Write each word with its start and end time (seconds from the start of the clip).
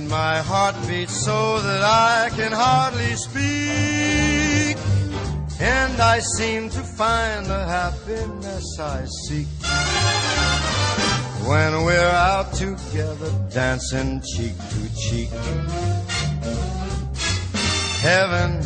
And 0.00 0.08
my 0.08 0.38
heart 0.38 0.76
beats 0.88 1.24
so 1.26 1.60
that 1.60 1.82
I 1.82 2.30
can 2.34 2.52
hardly 2.52 3.14
speak. 3.16 4.76
And 5.60 6.00
I 6.00 6.20
seem 6.20 6.70
to 6.70 6.80
find 6.80 7.44
the 7.44 7.66
happiness 7.66 8.64
I 8.80 9.04
seek. 9.24 9.46
When 11.46 11.84
we're 11.84 12.14
out 12.32 12.50
together 12.54 13.30
dancing 13.52 14.22
cheek 14.32 14.56
to 14.72 14.82
cheek. 14.96 15.28
Heaven, 18.00 18.64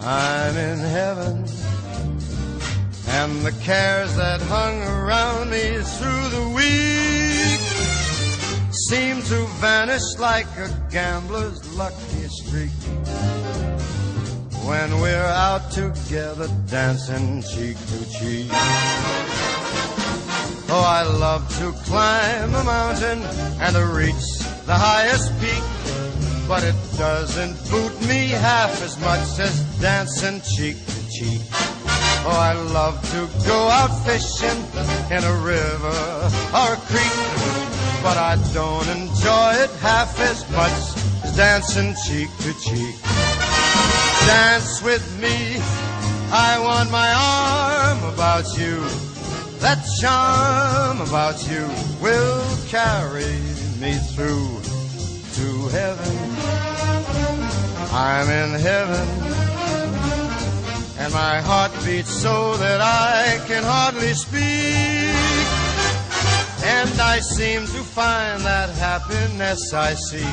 I'm 0.00 0.56
in 0.56 0.78
heaven. 0.78 1.46
And 3.10 3.46
the 3.46 3.54
cares 3.62 4.16
that 4.16 4.40
hung 4.42 4.82
around 4.82 5.50
me 5.50 5.78
through 5.96 6.28
the 6.36 6.52
week 6.56 7.13
seem 8.88 9.22
to 9.22 9.46
vanish 9.60 10.18
like 10.18 10.46
a 10.58 10.68
gambler's 10.90 11.60
lucky 11.74 12.28
streak. 12.28 12.70
When 14.66 15.00
we're 15.00 15.32
out 15.48 15.70
together 15.70 16.48
dancing 16.68 17.42
cheek 17.42 17.76
to 17.76 17.98
cheek. 18.12 18.48
Oh, 20.68 20.84
I 20.86 21.02
love 21.02 21.48
to 21.60 21.72
climb 21.84 22.54
a 22.54 22.64
mountain 22.64 23.22
and 23.60 23.76
to 23.76 23.86
reach 23.86 24.24
the 24.66 24.74
highest 24.74 25.32
peak. 25.40 25.64
But 26.48 26.62
it 26.64 26.76
doesn't 26.98 27.56
boot 27.70 27.98
me 28.08 28.28
half 28.28 28.82
as 28.82 29.00
much 29.00 29.38
as 29.38 29.54
dancing 29.80 30.40
cheek 30.56 30.76
to 30.86 31.10
cheek. 31.10 31.40
Oh, 32.26 32.30
I 32.30 32.54
love 32.72 33.00
to 33.12 33.28
go 33.46 33.68
out 33.68 33.92
fishing 34.04 34.60
in 35.10 35.22
a 35.24 35.36
river 35.44 35.98
or 36.56 36.72
a 36.72 36.80
creek, 36.88 37.43
but 38.04 38.18
I 38.18 38.36
don't 38.52 38.86
enjoy 38.88 39.52
it 39.64 39.70
half 39.80 40.20
as 40.20 40.38
much 40.50 40.78
as 41.24 41.34
dancing 41.34 41.94
cheek 42.04 42.28
to 42.44 42.52
cheek. 42.60 42.96
Dance 44.26 44.82
with 44.82 45.06
me, 45.22 45.56
I 46.30 46.60
want 46.62 46.90
my 46.90 47.10
arm 47.16 48.12
about 48.12 48.46
you. 48.58 48.76
That 49.64 49.80
charm 50.00 51.00
about 51.00 51.48
you 51.48 51.64
will 52.02 52.44
carry 52.68 53.40
me 53.80 53.94
through 54.12 54.60
to 55.36 55.68
heaven. 55.68 56.14
I'm 57.90 58.28
in 58.28 58.60
heaven 58.60 59.08
and 60.98 61.12
my 61.14 61.40
heart 61.40 61.72
beats 61.86 62.10
so 62.10 62.56
that 62.58 62.82
I 62.82 63.40
can 63.48 63.62
hardly 63.62 64.12
speak. 64.12 65.63
And 66.66 66.98
I 66.98 67.20
seem 67.20 67.60
to 67.66 67.82
find 67.82 68.40
that 68.42 68.70
happiness 68.70 69.72
I 69.74 69.92
seek 69.94 70.24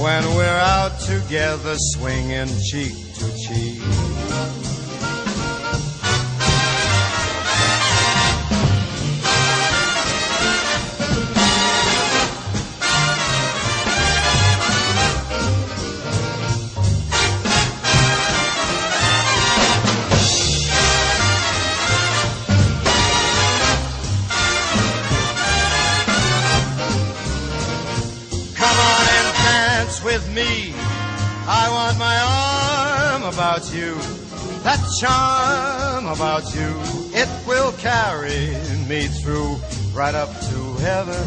when 0.00 0.24
we're 0.36 0.62
out 0.76 0.98
together 1.00 1.74
swinging 1.76 2.48
cheek 2.70 2.94
to 3.14 3.26
cheek. 3.36 4.71
About 33.52 33.74
you. 33.74 33.94
That 34.62 34.80
charm 34.98 36.06
about 36.06 36.54
you, 36.54 36.72
it 37.12 37.28
will 37.46 37.72
carry 37.72 38.48
me 38.88 39.08
through 39.08 39.56
right 39.92 40.14
up 40.14 40.30
to 40.48 40.72
heaven. 40.80 41.22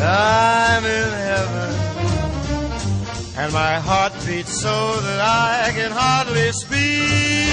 I'm 0.00 0.84
in 0.84 1.10
heaven. 1.26 1.74
And 3.36 3.52
my 3.52 3.80
heart 3.80 4.12
beats 4.26 4.60
so 4.62 5.00
that 5.00 5.20
I 5.20 5.72
can 5.74 5.90
hardly 5.92 6.52
speak. 6.52 7.50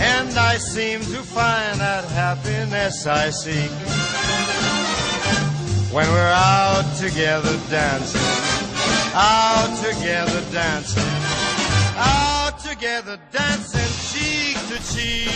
And 0.00 0.30
I 0.38 0.56
seem 0.56 1.00
to 1.00 1.22
find 1.22 1.78
that 1.78 2.04
happiness 2.06 3.06
I 3.06 3.28
seek 3.28 3.70
when 5.92 6.08
we're 6.08 6.34
out 6.34 6.90
together 6.96 7.58
dancing, 7.68 8.20
out 9.14 9.76
together 9.84 10.42
dancing, 10.50 11.21
out 11.96 12.62
together 12.62 13.18
dancing 13.30 13.78
cheek 14.08 14.58
to 14.68 14.82
cheek. 14.82 15.30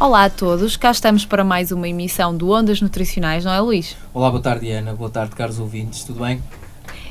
Olá 0.00 0.24
a 0.24 0.30
todos, 0.30 0.76
cá 0.76 0.90
estamos 0.92 1.26
para 1.26 1.42
mais 1.42 1.72
uma 1.72 1.88
emissão 1.88 2.36
do 2.36 2.50
Ondas 2.50 2.80
Nutricionais, 2.80 3.44
não 3.44 3.52
é 3.52 3.60
Luís? 3.60 3.96
Olá, 4.14 4.30
boa 4.30 4.42
tarde 4.42 4.70
Ana, 4.70 4.94
boa 4.94 5.10
tarde 5.10 5.34
caros 5.34 5.58
ouvintes, 5.58 6.04
tudo 6.04 6.20
bem? 6.20 6.42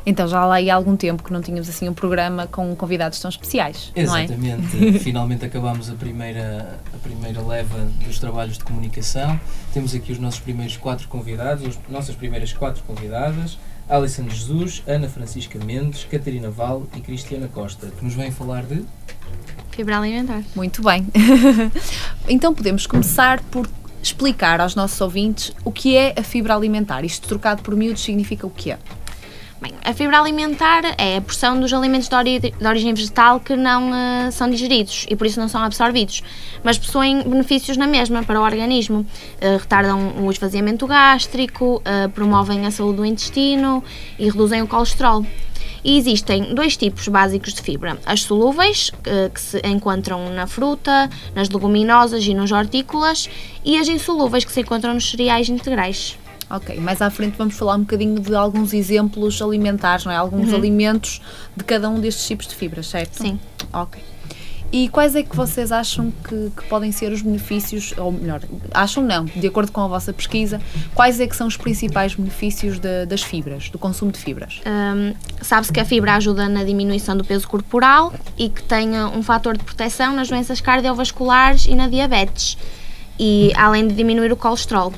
Então 0.06 0.25
já 0.25 0.45
lá 0.45 0.56
há 0.56 0.73
algum 0.73 0.95
tempo 0.95 1.22
que 1.22 1.33
não 1.33 1.41
tínhamos 1.41 1.67
assim 1.67 1.89
um 1.89 1.94
programa 1.94 2.47
com 2.47 2.73
convidados 2.77 3.19
tão 3.19 3.27
especiais, 3.27 3.91
não 3.94 4.16
é? 4.16 4.23
Exatamente, 4.23 5.00
finalmente 5.03 5.44
acabamos 5.44 5.89
a 5.89 5.95
primeira, 5.95 6.79
a 6.94 6.97
primeira 7.00 7.41
leva 7.41 7.77
dos 8.06 8.17
trabalhos 8.17 8.57
de 8.57 8.63
comunicação. 8.63 9.38
Temos 9.73 9.94
aqui 9.94 10.13
os 10.13 10.17
nossos 10.17 10.39
primeiros 10.39 10.77
quatro 10.77 11.09
convidados, 11.09 11.67
as 11.67 11.77
nossas 11.89 12.16
primeiras 12.16 12.53
quatro 12.53 12.81
convidadas, 12.85 13.57
Alison 13.89 14.29
Jesus, 14.29 14.83
Ana 14.87 15.07
Francisca 15.07 15.57
Mendes, 15.63 16.05
Catarina 16.05 16.49
Val 16.49 16.83
e 16.95 16.99
Cristiana 16.99 17.47
Costa, 17.47 17.87
que 17.87 18.03
nos 18.03 18.13
vêm 18.13 18.31
falar 18.31 18.63
de... 18.63 18.83
Fibra 19.71 19.99
alimentar. 19.99 20.43
Muito 20.55 20.81
bem. 20.81 21.07
então 22.27 22.53
podemos 22.53 22.87
começar 22.87 23.41
por 23.51 23.69
explicar 24.01 24.59
aos 24.59 24.75
nossos 24.75 24.99
ouvintes 24.99 25.53
o 25.63 25.71
que 25.71 25.95
é 25.95 26.13
a 26.17 26.23
fibra 26.23 26.56
alimentar. 26.56 27.06
Isto 27.06 27.27
trocado 27.27 27.62
por 27.62 27.75
miúdos 27.75 28.03
significa 28.03 28.45
o 28.47 28.50
que 28.50 28.71
é? 28.71 28.79
Bem, 29.59 29.74
a 29.83 29.92
fibra 29.92 30.19
alimentar 30.19 30.83
é 31.00 31.18
a 31.18 31.21
porção 31.21 31.59
dos 31.59 31.74
alimentos 31.74 32.07
de, 32.07 32.13
ori 32.13 32.39
de 32.39 32.54
origem 32.63 32.94
vegetal 32.94 33.39
que 33.39 33.56
não 33.56 33.89
uh, 33.89 34.31
são 34.31 34.48
digeridos 34.48 35.07
e 35.09 35.15
por 35.15 35.25
isso 35.25 35.39
não 35.39 35.48
são 35.48 35.63
absorvidos, 35.63 36.21
mas 36.63 36.77
possuem 36.77 37.24
benefícios 37.24 37.75
na 37.75 37.88
mesma 37.88 38.21
para 38.21 38.39
o 38.39 38.44
organismo. 38.44 39.00
Uh, 39.00 39.57
retardam 39.59 40.13
o 40.24 40.30
esvaziamento 40.30 40.86
gástrico, 40.86 41.81
uh, 41.81 42.07
promovem 42.09 42.68
a 42.68 42.71
saúde 42.71 42.98
do 42.98 43.06
intestino 43.06 43.83
e 44.19 44.30
reduzem 44.30 44.62
o 44.62 44.68
colesterol. 44.68 45.25
E 45.83 45.98
existem 45.98 46.53
dois 46.53 46.77
tipos 46.77 47.07
básicos 47.07 47.51
de 47.51 47.62
fibra: 47.63 47.98
as 48.06 48.21
solúveis, 48.21 48.92
que 49.33 49.42
se 49.42 49.60
encontram 49.63 50.30
na 50.30 50.45
fruta, 50.45 51.10
nas 51.33 51.50
leguminosas 51.50 52.24
e 52.25 52.33
nos 52.33 52.51
hortícolas, 52.51 53.27
e 53.65 53.77
as 53.77 53.88
insolúveis, 53.88 54.45
que 54.45 54.51
se 54.51 54.62
encontram 54.62 54.94
nos 54.94 55.10
cereais 55.10 55.50
integrais. 55.50 56.18
Ok, 56.49 56.79
mais 56.79 57.01
à 57.01 57.09
frente 57.09 57.35
vamos 57.38 57.55
falar 57.57 57.75
um 57.75 57.81
bocadinho 57.81 58.19
de 58.19 58.33
alguns 58.33 58.73
exemplos 58.73 59.41
alimentares, 59.41 60.05
não 60.05 60.11
é? 60.11 60.15
Alguns 60.15 60.53
alimentos 60.53 61.21
de 61.55 61.63
cada 61.63 61.89
um 61.89 61.99
destes 61.99 62.25
tipos 62.25 62.47
de 62.47 62.55
fibras, 62.55 62.88
certo? 62.88 63.15
Sim. 63.21 63.38
Ok. 63.73 64.01
E 64.69 64.89
quais 64.89 65.15
é 65.15 65.23
que 65.23 65.33
vocês 65.33 65.71
acham 65.71 66.11
que, 66.27 66.51
que 66.55 66.63
podem 66.67 66.91
ser 66.91 67.13
os 67.13 67.21
benefícios, 67.21 67.94
ou 67.97 68.11
melhor, 68.11 68.41
acham 68.73 69.01
não, 69.01 69.23
de 69.23 69.47
acordo 69.47 69.71
com 69.71 69.79
a 69.79 69.88
vossa 69.88 70.11
pesquisa, 70.11 70.59
quais 70.94 71.21
é 71.21 71.27
que 71.27 71.35
são 71.38 71.47
os 71.47 71.55
principais 71.55 72.15
benefícios 72.15 72.77
de- 72.77 73.05
das 73.05 73.21
fibras, 73.23 73.69
do 73.69 73.79
consumo 73.79 74.11
de 74.11 74.19
fibras? 74.19 74.59
Hum, 74.65 75.13
Sabe-se 75.41 75.71
que 75.71 75.79
a 75.79 75.85
fibra 75.85 76.15
ajuda 76.15 76.50
na 76.50 76.65
diminuição 76.65 77.15
do 77.15 77.23
peso 77.23 77.47
corporal 77.47 78.13
e 78.38 78.50
que 78.50 78.61
tem 78.61 78.89
um 79.01 79.23
fator 79.23 79.57
de 79.57 79.63
proteção 79.63 80.13
nas 80.13 80.27
doenças 80.27 80.59
cardiovasculares 80.59 81.65
e 81.65 81.73
na 81.73 81.88
diabetes, 81.88 82.57
e 83.17 83.53
além 83.55 83.88
de 83.88 83.93
diminuir 83.95 84.33
o 84.33 84.35
colesterol. 84.35 84.91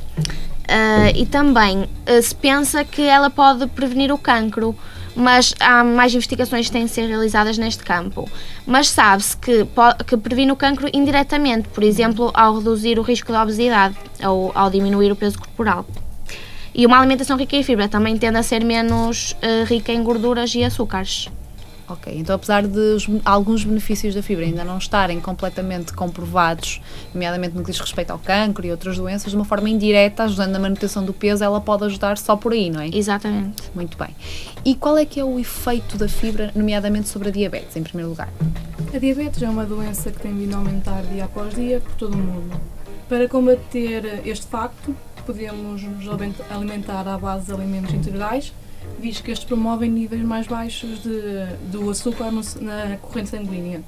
Uh, 0.69 1.10
e 1.16 1.25
também 1.25 1.81
uh, 1.83 2.21
se 2.21 2.36
pensa 2.36 2.83
que 2.83 3.01
ela 3.01 3.31
pode 3.31 3.66
prevenir 3.66 4.13
o 4.13 4.19
cancro, 4.19 4.75
mas 5.16 5.56
há 5.60 5.83
mais 5.83 6.13
investigações 6.13 6.68
que 6.68 6.71
têm 6.71 6.86
de 6.86 6.92
ser 6.92 7.07
realizadas 7.07 7.57
neste 7.57 7.83
campo. 7.83 8.30
Mas 8.68 8.88
sabe-se 8.89 9.36
que, 9.36 9.68
que 10.06 10.16
previne 10.16 10.51
o 10.51 10.56
cancro 10.56 10.88
indiretamente, 10.94 11.68
por 11.69 11.83
exemplo, 11.83 12.30
ao 12.36 12.60
reduzir 12.60 13.00
o 13.00 13.01
risco 13.01 13.31
de 13.31 13.38
obesidade 13.39 13.95
ou 14.24 14.51
ao 14.54 14.69
diminuir 14.69 15.12
o 15.12 15.16
peso 15.16 15.39
corporal. 15.39 15.88
E 16.75 16.86
uma 16.86 17.00
alimentação 17.00 17.36
rica 17.36 17.56
em 17.56 17.63
fibra 17.63 17.89
também 17.89 18.16
tende 18.16 18.38
a 18.38 18.44
ser 18.44 18.63
menos 18.63 19.31
uh, 19.31 19.66
rica 19.66 19.92
em 19.92 20.04
gorduras 20.04 20.54
e 20.54 20.63
açúcares. 20.63 21.30
Ok, 21.90 22.14
então 22.16 22.36
apesar 22.36 22.68
de 22.68 22.78
os, 22.78 23.08
alguns 23.26 23.64
benefícios 23.64 24.14
da 24.14 24.22
fibra 24.22 24.46
ainda 24.46 24.64
não 24.64 24.78
estarem 24.78 25.20
completamente 25.20 25.92
comprovados, 25.92 26.80
nomeadamente 27.14 27.56
no 27.56 27.64
que 27.64 27.72
diz 27.72 27.80
respeito 27.80 28.12
ao 28.12 28.20
cancro 28.20 28.66
e 28.66 28.70
outras 28.70 28.98
doenças, 28.98 29.32
de 29.32 29.36
uma 29.36 29.46
forma 29.46 29.68
indireta, 29.70 30.24
ajudando 30.26 30.52
na 30.52 30.60
manutenção 30.60 31.04
do 31.04 31.14
peso, 31.14 31.44
ela 31.44 31.60
pode 31.60 31.86
ajudar 31.86 32.18
só 32.18 32.36
por 32.36 32.54
aí, 32.54 32.70
não 32.70 32.82
é? 32.82 32.90
Exatamente. 32.94 33.64
Muito 33.74 33.98
bem. 33.98 34.10
E 34.64 34.76
qual 34.76 34.98
é 35.00 35.06
que 35.06 35.20
é 35.20 35.24
o 35.24 35.40
efeito 35.40 35.98
da 35.98 36.08
fibra, 36.08 36.52
nomeadamente 36.54 37.10
sobre 37.10 37.30
a 37.30 37.32
diabetes, 37.32 37.76
em 37.76 37.82
primeiro 37.82 38.10
lugar? 38.10 38.30
A 38.94 38.98
diabetes 39.00 39.42
é 39.42 39.50
uma 39.50 39.66
doença 39.66 40.12
que 40.12 40.20
tem 40.20 40.34
vindo 40.34 40.54
a 40.54 40.58
aumentar 40.58 41.02
dia 41.04 41.26
após 41.26 41.56
dia 41.56 41.80
por 41.80 41.94
todo 41.94 42.14
o 42.14 42.18
mundo. 42.18 42.60
Para 43.08 43.28
combater 43.28 44.22
este 44.26 44.46
facto, 44.46 44.96
podemos 45.26 45.82
nos 45.82 46.08
alimentar 46.52 47.08
à 47.08 47.18
base 47.18 47.48
de 47.48 47.54
alimentos 47.54 47.94
integrais, 47.94 48.54
visto 49.00 49.24
que 49.24 49.31
estes 49.31 49.48
promovem 49.48 49.90
níveis 49.90 50.22
mais 50.22 50.48
baixos 50.48 51.02
de, 51.02 51.70
do 51.72 51.90
açúcar 51.90 52.31
no, 52.31 52.42
na 52.62 52.98
corrente 52.98 53.30
sanguínea. 53.30 53.81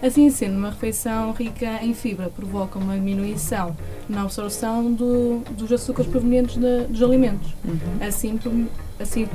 Assim 0.00 0.30
sendo, 0.30 0.56
uma 0.56 0.70
refeição 0.70 1.32
rica 1.32 1.82
em 1.82 1.92
fibra 1.92 2.30
provoca 2.30 2.78
uma 2.78 2.94
diminuição 2.94 3.76
na 4.08 4.22
absorção 4.22 4.92
do, 4.92 5.40
dos 5.50 5.72
açúcares 5.72 6.08
provenientes 6.08 6.56
de, 6.56 6.84
dos 6.84 7.02
alimentos. 7.02 7.52
Uhum. 7.64 8.06
Assim, 8.06 8.38
assim, 9.00 9.28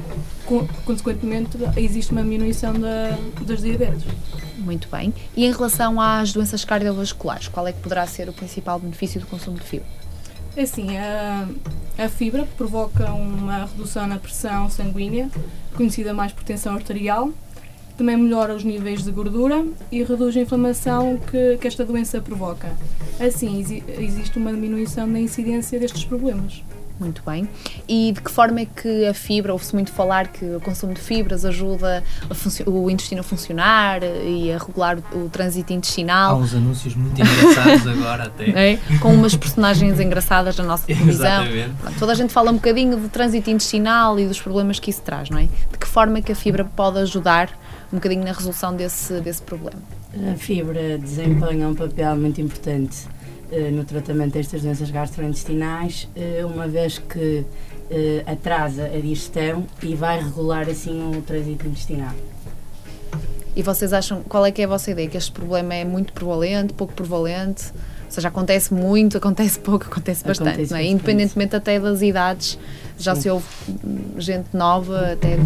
consequentemente, 0.86 1.57
existe 1.75 2.13
uma 2.13 2.24
diminuição 2.24 2.74
da, 2.74 3.18
das 3.42 3.62
diabetes. 3.62 4.04
Muito 4.57 4.88
bem. 4.89 5.13
E 5.36 5.45
em 5.45 5.51
relação 5.51 6.00
às 6.00 6.31
doenças 6.31 6.63
cardiovasculares, 6.63 7.50
qual 7.50 7.68
é 7.68 7.74
que 7.74 7.80
poderá 7.80 8.07
ser 8.07 8.30
o 8.30 8.33
principal 8.33 8.80
benefício 8.80 9.19
do 9.19 9.27
consumo 9.27 9.57
de 9.57 9.63
fibra? 9.63 9.88
Assim, 10.57 10.98
a, 10.98 11.45
a 11.98 12.10
fibra 12.10 12.48
provoca 12.57 13.12
uma 13.13 13.66
redução 13.66 14.07
na 14.07 14.18
pressão 14.18 14.69
sanguínea, 14.69 15.30
conhecida 15.75 16.13
mais 16.13 16.31
por 16.31 16.44
tensão 16.44 16.74
arterial, 16.74 17.31
também 17.98 18.18
melhora 18.18 18.56
os 18.56 18.63
níveis 18.63 19.04
de 19.04 19.12
gordura 19.12 19.66
e 19.92 20.04
reduz 20.04 20.36
a 20.36 20.42
inflamação 20.42 21.18
que, 21.18 21.57
que 21.57 21.68
esta 21.68 21.86
doença 21.86 22.19
provoca. 22.19 22.72
Assim, 23.19 23.60
existe 24.00 24.38
uma 24.38 24.51
diminuição 24.51 25.06
na 25.06 25.19
incidência 25.19 25.80
destes 25.80 26.04
problemas. 26.04 26.63
Muito 27.03 27.21
bem. 27.25 27.50
E 27.88 28.11
de 28.13 28.21
que 28.21 28.31
forma 28.31 28.61
é 28.61 28.65
que 28.65 29.05
a 29.05 29.13
fibra, 29.13 29.51
ouve-se 29.51 29.73
muito 29.73 29.91
falar 29.91 30.27
que 30.27 30.45
o 30.45 30.61
consumo 30.61 30.94
de 30.94 31.01
fibras 31.01 31.44
ajuda 31.44 32.03
o 32.65 32.89
intestino 32.89 33.19
a 33.19 33.23
funcionar 33.23 34.01
e 34.03 34.51
a 34.51 34.57
regular 34.57 34.97
o, 35.13 35.29
trânsito 35.29 35.73
intestinal? 35.73 36.35
Há 36.35 36.39
uns 36.39 36.53
anúncios 36.53 36.95
muito 36.95 37.19
engraçados 37.21 37.88
agora 37.88 38.23
até. 38.25 38.44
É? 38.63 38.77
Com 39.00 39.13
umas 39.13 39.35
personagens 39.35 40.00
engraçadas 40.00 40.55
na 40.57 40.63
nossa 40.63 40.85
televisão. 40.88 41.44
Exatamente. 41.44 42.00
Toda 42.00 42.11
a 42.11 42.15
gente 42.15 42.31
fala 42.31 42.51
um 42.51 42.55
bocadinho 42.55 42.97
do 42.97 43.09
trânsito 43.09 43.50
intestinal 43.50 44.19
e 44.19 44.27
dos 44.27 44.39
problemas 44.39 44.79
que 44.79 44.89
isso 44.89 45.01
traz, 45.01 45.29
não 45.29 45.39
é? 45.39 45.44
De 45.44 45.77
que 45.77 45.88
forma 45.88 46.19
é 46.19 46.21
que 46.21 46.31
a 46.31 46.35
fibra 46.35 46.63
pode 46.63 47.00
ajudar 47.00 47.50
um 47.91 47.97
bocadinho 47.97 48.23
na 48.23 48.31
resolução 48.31 48.75
desse, 48.75 49.19
desse 49.21 49.41
problema? 49.41 49.81
A 50.31 50.35
fibra 50.35 50.97
desempenha 50.97 51.67
um 51.67 51.75
papel 51.75 52.15
muito 52.15 52.39
importante 52.39 53.07
no 53.71 53.83
tratamento 53.83 54.33
destas 54.33 54.61
doenças 54.61 54.89
gastrointestinais, 54.89 56.07
eh, 56.15 56.44
uma 56.45 56.67
vez 56.67 56.97
que 56.97 57.45
eh, 57.89 58.23
atrasa 58.25 58.85
a 58.85 59.00
digestão 59.00 59.65
e 59.81 59.95
vai 59.95 60.21
regular 60.21 60.67
assim 60.69 61.15
o 61.15 61.21
trânsito 61.21 61.67
intestinal. 61.67 62.13
E 63.55 63.61
vocês 63.61 63.94
acham, 63.94 64.23
qual 64.23 64.45
é 64.45 64.51
que 64.51 64.61
é 64.61 64.65
a 64.65 64.67
vossa 64.67 64.89
ideia? 64.89 65.07
Que 65.07 65.17
este 65.17 65.31
problema 65.31 65.75
é 65.75 65.85
muito 65.85 66.11
prevalente, 66.11 66.73
pouco 66.73 66.94
prevalente? 66.94 67.71
Ou 68.05 68.11
seja, 68.11 68.27
acontece 68.27 68.73
muito, 68.73 69.17
acontece 69.19 69.59
pouco, 69.59 69.85
acontece 69.85 70.23
bastante, 70.25 70.50
acontece 70.50 70.71
não 70.71 70.79
é? 70.79 70.85
Independentemente 70.85 71.55
até 71.55 71.79
das 71.79 72.01
idades, 72.01 72.57
já 72.97 73.13
Sim. 73.13 73.21
se 73.21 73.29
houve 73.29 73.45
gente 74.17 74.47
nova, 74.53 75.13
até 75.13 75.38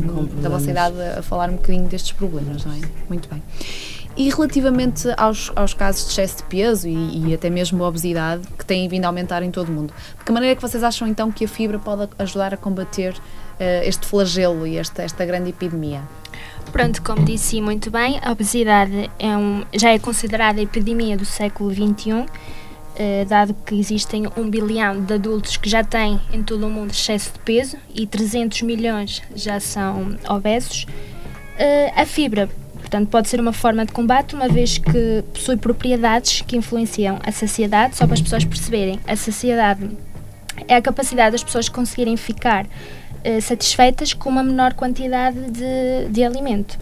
da 0.41 0.49
vossa 0.49 0.71
idade, 0.71 0.95
a 1.01 1.21
falar 1.21 1.49
um 1.49 1.55
bocadinho 1.55 1.87
destes 1.87 2.13
problemas, 2.13 2.63
não 2.63 2.73
é? 2.73 2.79
Muito 3.09 3.27
bem. 3.29 3.43
E 4.17 4.29
relativamente 4.29 5.07
aos, 5.15 5.51
aos 5.55 5.75
casos 5.75 6.05
de 6.05 6.11
excesso 6.11 6.37
de 6.37 6.43
peso 6.43 6.87
e, 6.87 7.29
e, 7.29 7.33
até 7.35 7.51
mesmo 7.51 7.83
obesidade, 7.83 8.47
que 8.57 8.65
têm 8.65 8.89
vindo 8.89 9.05
a 9.05 9.09
aumentar 9.09 9.43
em 9.43 9.51
todo 9.51 9.69
o 9.69 9.71
mundo, 9.71 9.93
de 10.17 10.25
que 10.25 10.31
maneira 10.31 10.53
é 10.53 10.55
que 10.55 10.61
vocês 10.61 10.83
acham 10.83 11.07
então 11.07 11.31
que 11.31 11.45
a 11.45 11.47
fibra 11.47 11.77
pode 11.77 12.09
ajudar 12.17 12.51
a 12.51 12.57
combater 12.57 13.13
uh, 13.13 13.83
este 13.83 14.07
flagelo 14.07 14.65
e 14.65 14.75
esta, 14.75 15.03
esta 15.03 15.23
grande 15.23 15.51
epidemia? 15.51 16.01
Pronto, 16.71 17.01
como 17.03 17.23
disse 17.23 17.61
muito 17.61 17.91
bem, 17.91 18.19
a 18.23 18.31
obesidade 18.31 19.09
é 19.19 19.37
um, 19.37 19.63
já 19.71 19.91
é 19.91 19.99
considerada 19.99 20.59
a 20.59 20.63
epidemia 20.63 21.15
do 21.15 21.23
século 21.23 21.71
XXI, 21.71 22.25
eh, 22.99 23.25
dado 23.25 23.53
que 23.65 23.75
existem 23.79 24.27
um 24.35 24.49
bilhão 24.49 24.99
de 25.03 25.13
adultos 25.13 25.55
que 25.55 25.69
já 25.69 25.83
têm 25.83 26.19
em 26.33 26.41
todo 26.41 26.65
o 26.65 26.69
mundo 26.69 26.89
excesso 26.89 27.33
de 27.33 27.39
peso 27.39 27.77
e 27.93 28.07
300 28.07 28.63
milhões 28.63 29.21
já 29.35 29.59
são 29.59 30.17
obesos. 30.27 30.87
Eh, 31.59 31.93
a 31.95 32.05
fibra 32.07 32.49
Portanto, 32.87 33.09
pode 33.09 33.27
ser 33.27 33.41
uma 33.41 33.51
forma 33.51 33.85
de 33.85 33.91
combate, 33.91 34.33
uma 34.33 34.47
vez 34.47 34.77
que 34.77 35.21
possui 35.33 35.57
propriedades 35.57 36.41
que 36.41 36.55
influenciam 36.55 37.19
a 37.21 37.33
saciedade, 37.33 37.97
só 37.97 38.05
para 38.05 38.13
as 38.13 38.21
pessoas 38.21 38.45
perceberem. 38.45 38.97
A 39.05 39.13
saciedade 39.17 39.89
é 40.69 40.75
a 40.75 40.81
capacidade 40.81 41.33
das 41.33 41.43
pessoas 41.43 41.67
conseguirem 41.67 42.15
ficar 42.15 42.65
uh, 42.65 43.41
satisfeitas 43.41 44.13
com 44.13 44.29
uma 44.29 44.41
menor 44.41 44.73
quantidade 44.73 45.37
de, 45.51 46.09
de 46.09 46.23
alimento. 46.23 46.79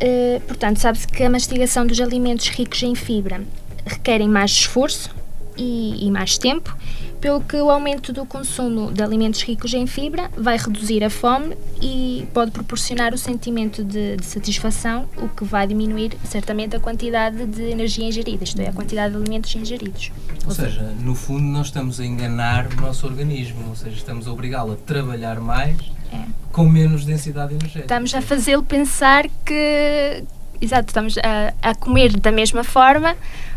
Uh, 0.00 0.40
portanto, 0.42 0.78
sabe-se 0.78 1.08
que 1.08 1.24
a 1.24 1.28
mastigação 1.28 1.84
dos 1.84 2.00
alimentos 2.00 2.48
ricos 2.50 2.80
em 2.84 2.94
fibra 2.94 3.42
requerem 3.84 4.28
mais 4.28 4.52
esforço 4.52 5.10
e, 5.58 6.06
e 6.06 6.10
mais 6.12 6.38
tempo 6.38 6.76
pelo 7.24 7.40
que 7.40 7.56
o 7.56 7.70
aumento 7.70 8.12
do 8.12 8.26
consumo 8.26 8.92
de 8.92 9.02
alimentos 9.02 9.40
ricos 9.40 9.72
em 9.72 9.86
fibra 9.86 10.30
vai 10.36 10.58
reduzir 10.58 11.02
a 11.02 11.08
fome 11.08 11.56
e 11.80 12.28
pode 12.34 12.50
proporcionar 12.50 13.14
o 13.14 13.16
sentimento 13.16 13.82
de, 13.82 14.18
de 14.18 14.26
satisfação, 14.26 15.08
o 15.16 15.26
que 15.30 15.42
vai 15.42 15.66
diminuir 15.66 16.18
certamente 16.22 16.76
a 16.76 16.80
quantidade 16.80 17.46
de 17.46 17.62
energia 17.62 18.06
ingerida, 18.06 18.44
isto 18.44 18.60
é, 18.60 18.68
a 18.68 18.74
quantidade 18.74 19.14
de 19.14 19.22
alimentos 19.22 19.56
ingeridos. 19.56 20.12
Ou 20.44 20.52
seja, 20.52 20.82
no 21.00 21.14
fundo 21.14 21.44
nós 21.44 21.68
estamos 21.68 21.98
a 21.98 22.04
enganar 22.04 22.66
o 22.66 22.82
nosso 22.82 23.06
organismo, 23.06 23.70
ou 23.70 23.74
seja, 23.74 23.96
estamos 23.96 24.28
a 24.28 24.30
obrigá-lo 24.30 24.74
a 24.74 24.76
trabalhar 24.76 25.40
mais 25.40 25.78
é. 26.12 26.26
com 26.52 26.68
menos 26.68 27.06
densidade 27.06 27.54
energética. 27.54 27.84
Estamos 27.84 28.14
a 28.14 28.20
fazê-lo 28.20 28.62
pensar 28.62 29.24
que, 29.46 30.24
exato, 30.60 30.88
estamos 30.88 31.16
a, 31.16 31.54
a 31.70 31.74
comer 31.74 32.20
da 32.20 32.30
mesma 32.30 32.62
forma, 32.62 33.16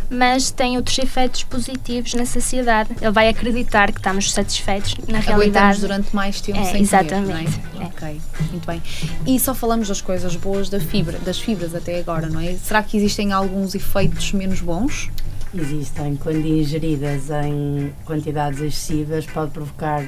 mas 0.09 0.51
tem 0.51 0.77
outros 0.77 0.97
efeitos 0.97 1.43
positivos 1.43 2.13
na 2.13 2.25
saciedade. 2.25 2.89
Ele 3.01 3.11
vai 3.11 3.29
acreditar 3.29 3.91
que 3.91 3.99
estamos 3.99 4.31
satisfeitos 4.31 4.95
na 5.07 5.19
realidade. 5.19 5.57
Aguentamos 5.57 5.79
durante 5.79 6.15
mais 6.15 6.41
tempo 6.41 6.59
é, 6.59 6.65
sem 6.65 6.81
exatamente. 6.81 7.59
Comer, 7.59 7.81
é? 7.81 7.83
é? 7.83 7.85
Ok, 7.85 8.21
muito 8.51 8.65
bem. 8.65 8.81
E 9.25 9.39
só 9.39 9.53
falamos 9.53 9.87
das 9.87 10.01
coisas 10.01 10.35
boas 10.35 10.69
da 10.69 10.79
fibra, 10.79 11.17
das 11.19 11.39
fibras 11.39 11.75
até 11.75 11.99
agora, 11.99 12.27
não 12.27 12.39
é? 12.39 12.53
Será 12.53 12.81
que 12.83 12.97
existem 12.97 13.31
alguns 13.33 13.75
efeitos 13.75 14.31
menos 14.33 14.61
bons? 14.61 15.09
Existem. 15.53 16.15
Quando 16.15 16.45
ingeridas 16.45 17.29
em 17.29 17.93
quantidades 18.05 18.59
excessivas, 18.59 19.25
pode 19.25 19.51
provocar 19.51 20.05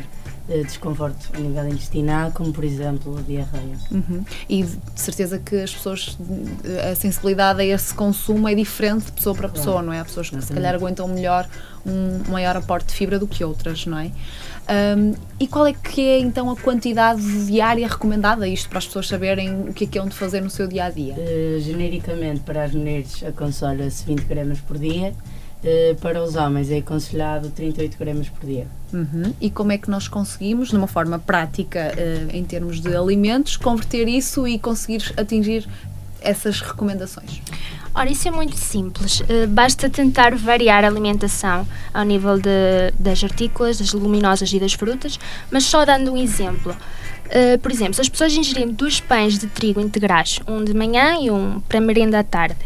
desconforto 0.63 1.29
a 1.33 1.39
nível 1.39 1.67
intestinal, 1.67 2.31
como 2.31 2.51
por 2.51 2.63
exemplo 2.63 3.21
diarreia. 3.23 3.77
Uhum. 3.91 4.23
E 4.47 4.63
de 4.63 4.79
certeza 4.95 5.39
que 5.39 5.55
as 5.55 5.73
pessoas, 5.73 6.17
a 6.89 6.95
sensibilidade 6.95 7.61
a 7.61 7.65
esse 7.65 7.93
consumo 7.93 8.47
é 8.47 8.55
diferente 8.55 9.05
de 9.05 9.11
pessoa 9.11 9.35
para 9.35 9.49
pessoa, 9.49 9.73
claro. 9.73 9.87
não 9.87 9.93
é? 9.93 9.99
Há 9.99 10.05
pessoas 10.05 10.29
que 10.29 10.35
Exatamente. 10.35 10.47
se 10.47 10.53
calhar 10.53 10.75
aguentam 10.75 11.07
melhor 11.07 11.47
um 11.85 12.31
maior 12.31 12.57
aporte 12.57 12.87
de 12.87 12.93
fibra 12.93 13.19
do 13.19 13.27
que 13.27 13.43
outras, 13.43 13.85
não 13.85 13.99
é? 13.99 14.11
Um, 14.97 15.13
e 15.39 15.47
qual 15.47 15.65
é 15.65 15.73
que 15.73 16.01
é 16.01 16.19
então 16.19 16.49
a 16.49 16.55
quantidade 16.55 17.45
diária 17.45 17.87
recomendada, 17.87 18.47
isto 18.47 18.69
para 18.69 18.77
as 18.77 18.85
pessoas 18.85 19.07
saberem 19.07 19.69
o 19.69 19.73
que 19.73 19.85
é 19.85 19.87
que 19.87 19.97
é 19.97 20.01
onde 20.01 20.15
fazer 20.15 20.41
no 20.41 20.49
seu 20.49 20.67
dia 20.67 20.85
a 20.85 20.89
dia? 20.89 21.15
Uh, 21.15 21.59
genericamente, 21.59 22.41
para 22.41 22.63
as 22.65 22.73
mulheres, 22.73 23.23
aconselha-se 23.23 24.05
20 24.05 24.23
gramas 24.25 24.59
por 24.59 24.77
dia 24.77 25.13
eh, 25.61 25.95
para 26.01 26.23
os 26.23 26.35
homens 26.35 26.71
é 26.71 26.77
aconselhado 26.77 27.49
38 27.49 27.97
gramas 27.97 28.29
por 28.29 28.45
dia. 28.45 28.65
Uhum. 28.93 29.33
E 29.41 29.49
como 29.49 29.71
é 29.73 29.77
que 29.77 29.89
nós 29.89 30.07
conseguimos, 30.07 30.69
de 30.69 30.77
uma 30.77 30.87
forma 30.87 31.19
prática, 31.19 31.93
uh, 31.93 32.35
em 32.35 32.43
termos 32.45 32.79
de 32.79 32.95
alimentos, 32.95 33.57
converter 33.57 34.07
isso 34.07 34.47
e 34.47 34.57
conseguir 34.57 35.13
atingir 35.17 35.67
essas 36.21 36.61
recomendações? 36.61 37.41
Ora, 37.93 38.09
isso 38.09 38.27
é 38.27 38.31
muito 38.31 38.55
simples. 38.55 39.19
Uh, 39.19 39.47
basta 39.49 39.89
tentar 39.89 40.33
variar 40.33 40.85
a 40.85 40.87
alimentação 40.87 41.67
ao 41.93 42.05
nível 42.05 42.39
de, 42.39 42.93
das 42.97 43.21
artículas, 43.21 43.77
das 43.77 43.91
leguminosas 43.91 44.51
e 44.53 44.59
das 44.59 44.73
frutas, 44.73 45.19
mas 45.51 45.65
só 45.65 45.83
dando 45.83 46.13
um 46.13 46.17
exemplo. 46.17 46.71
Uh, 47.25 47.59
por 47.59 47.69
exemplo, 47.69 47.95
se 47.95 48.01
as 48.01 48.07
pessoas 48.07 48.33
ingerirem 48.33 48.73
dois 48.73 49.01
pães 49.01 49.37
de 49.37 49.47
trigo 49.47 49.81
integrais, 49.81 50.39
um 50.47 50.63
de 50.63 50.73
manhã 50.73 51.17
e 51.21 51.29
um 51.29 51.59
para 51.59 51.81
merenda 51.81 52.17
à 52.17 52.23
tarde, 52.23 52.57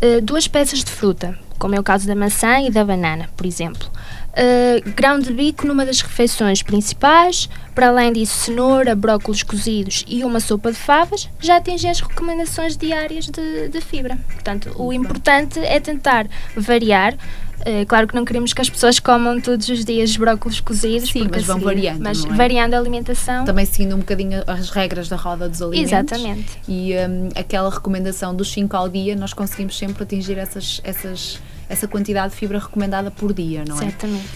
uh, 0.00 0.22
duas 0.22 0.46
peças 0.46 0.84
de 0.84 0.90
fruta, 0.92 1.36
como 1.58 1.74
é 1.74 1.80
o 1.80 1.82
caso 1.82 2.06
da 2.06 2.14
maçã 2.14 2.60
e 2.60 2.70
da 2.70 2.84
banana, 2.84 3.28
por 3.36 3.46
exemplo. 3.46 3.90
Uh, 4.32 4.90
grão 4.94 5.18
de 5.18 5.32
bico 5.32 5.66
numa 5.66 5.86
das 5.86 6.02
refeições 6.02 6.62
principais, 6.62 7.48
para 7.74 7.88
além 7.88 8.12
disso, 8.12 8.36
cenoura, 8.44 8.94
brócolos 8.94 9.42
cozidos 9.42 10.04
e 10.06 10.24
uma 10.24 10.40
sopa 10.40 10.70
de 10.70 10.78
favas, 10.78 11.28
já 11.40 11.56
atingem 11.56 11.90
as 11.90 12.00
recomendações 12.00 12.76
diárias 12.76 13.26
de, 13.26 13.68
de 13.68 13.80
fibra. 13.80 14.18
Portanto, 14.32 14.72
o 14.76 14.92
importante 14.92 15.58
é 15.60 15.80
tentar 15.80 16.26
variar. 16.54 17.16
Eh, 17.68 17.84
claro 17.84 18.06
que 18.06 18.14
não 18.14 18.24
queremos 18.24 18.52
que 18.54 18.60
as 18.60 18.70
pessoas 18.70 19.00
comam 19.00 19.40
todos 19.40 19.68
os 19.68 19.84
dias 19.84 20.16
brócolis 20.16 20.60
cozidos. 20.60 21.10
Sim, 21.10 21.26
mas 21.28 21.44
vão 21.44 21.56
assim- 21.56 21.64
variando, 21.64 22.00
Mas 22.00 22.24
é? 22.24 22.28
variando 22.28 22.74
a 22.74 22.78
alimentação. 22.78 23.44
Também 23.44 23.64
seguindo 23.66 23.96
um 23.96 23.98
bocadinho 23.98 24.40
as 24.46 24.70
regras 24.70 25.08
da 25.08 25.16
roda 25.16 25.48
dos 25.48 25.60
alimentos. 25.60 25.90
Exatamente. 25.92 26.58
E 26.68 26.92
hum, 26.94 27.28
aquela 27.34 27.68
recomendação 27.68 28.32
dos 28.36 28.52
5 28.52 28.76
ao 28.76 28.88
dia, 28.88 29.16
nós 29.16 29.32
conseguimos 29.32 29.76
sempre 29.76 30.00
atingir 30.04 30.38
essas, 30.38 30.80
essas, 30.84 31.40
essa 31.68 31.88
quantidade 31.88 32.32
de 32.32 32.36
fibra 32.38 32.58
recomendada 32.58 33.10
por 33.10 33.32
dia, 33.32 33.64
não 33.66 33.76
é? 33.76 33.80
Certamente. 33.86 34.26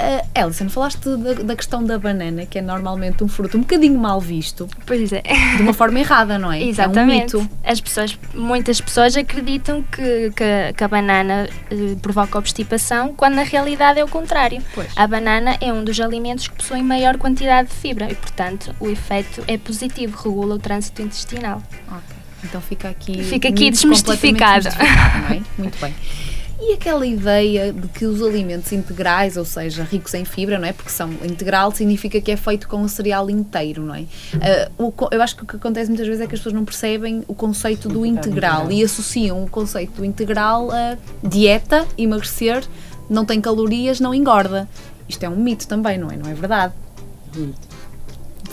Uh, 0.00 0.28
Alison, 0.34 0.68
falaste 0.68 1.08
da, 1.16 1.34
da 1.34 1.54
questão 1.56 1.84
da 1.84 1.98
banana, 1.98 2.46
que 2.46 2.58
é 2.58 2.62
normalmente 2.62 3.22
um 3.22 3.28
fruto 3.28 3.56
um 3.56 3.60
bocadinho 3.60 3.98
mal 3.98 4.20
visto, 4.20 4.68
Pois 4.86 5.12
é. 5.12 5.22
de 5.56 5.62
uma 5.62 5.72
forma 5.72 6.00
errada, 6.00 6.38
não 6.38 6.50
é? 6.50 6.62
Exatamente. 6.62 7.34
É 7.34 7.38
um 7.38 7.42
mito. 7.42 7.56
As 7.64 7.80
pessoas, 7.80 8.18
muitas 8.34 8.80
pessoas 8.80 9.16
acreditam 9.16 9.82
que, 9.82 10.30
que, 10.34 10.42
a- 10.44 10.72
que 10.72 10.82
a 10.84 10.88
banana 10.88 11.48
eh, 11.70 11.96
provoca 12.02 12.38
obstipação, 12.38 13.14
quando 13.14 13.34
na 13.34 13.42
realidade 13.42 13.98
é 14.00 14.04
o 14.04 14.08
contrário. 14.08 14.62
Pois. 14.74 14.88
A 14.96 15.06
banana 15.06 15.56
é 15.60 15.72
um 15.72 15.84
dos 15.84 16.00
alimentos 16.00 16.48
que 16.48 16.54
possuem 16.56 16.82
maior 16.82 17.16
quantidade 17.18 17.68
de 17.68 17.74
fibra 17.74 18.10
e, 18.10 18.14
portanto, 18.14 18.74
o 18.80 18.88
efeito 18.88 19.44
é 19.46 19.56
positivo, 19.58 20.16
regula 20.16 20.54
o 20.56 20.58
trânsito 20.58 21.02
intestinal. 21.02 21.62
Ok. 21.88 22.16
Então 22.42 22.60
fica 22.60 22.88
aqui. 22.88 23.22
Fica 23.22 23.48
aqui 23.48 23.70
desmistificado. 23.70 24.64
desmistificado, 24.70 25.34
é? 25.34 25.42
Muito 25.58 25.78
bem. 25.78 25.94
E 26.62 26.74
aquela 26.74 27.06
ideia 27.06 27.72
de 27.72 27.88
que 27.88 28.04
os 28.04 28.22
alimentos 28.22 28.70
integrais, 28.70 29.38
ou 29.38 29.46
seja, 29.46 29.82
ricos 29.82 30.12
em 30.12 30.26
fibra, 30.26 30.58
não 30.58 30.68
é? 30.68 30.72
Porque 30.74 30.90
são 30.90 31.10
integral 31.24 31.72
significa 31.72 32.20
que 32.20 32.30
é 32.30 32.36
feito 32.36 32.68
com 32.68 32.82
o 32.82 32.88
cereal 32.88 33.30
inteiro, 33.30 33.82
não 33.82 33.94
é? 33.94 34.04
Ah, 34.34 34.70
o 34.76 34.92
eu 35.10 35.22
acho 35.22 35.36
que 35.36 35.42
o 35.42 35.46
que 35.46 35.56
acontece 35.56 35.88
muitas 35.88 36.06
vezes 36.06 36.20
é 36.20 36.26
que 36.26 36.34
as 36.34 36.40
pessoas 36.40 36.54
não 36.54 36.64
percebem 36.64 37.24
o 37.26 37.34
conceito 37.34 37.88
do 37.88 38.04
integral 38.04 38.70
e 38.70 38.84
associam 38.84 39.42
o 39.42 39.48
conceito 39.48 39.92
do 39.94 40.04
integral 40.04 40.70
a 40.70 40.98
dieta, 41.26 41.86
emagrecer, 41.96 42.62
não 43.08 43.24
tem 43.24 43.40
calorias, 43.40 43.98
não 43.98 44.14
engorda. 44.14 44.68
Isto 45.08 45.24
é 45.24 45.28
um 45.28 45.36
mito 45.36 45.66
também, 45.66 45.96
não 45.96 46.10
é? 46.10 46.16
Não 46.16 46.28
é 46.28 46.34
verdade? 46.34 46.74
Muito. 47.34 47.69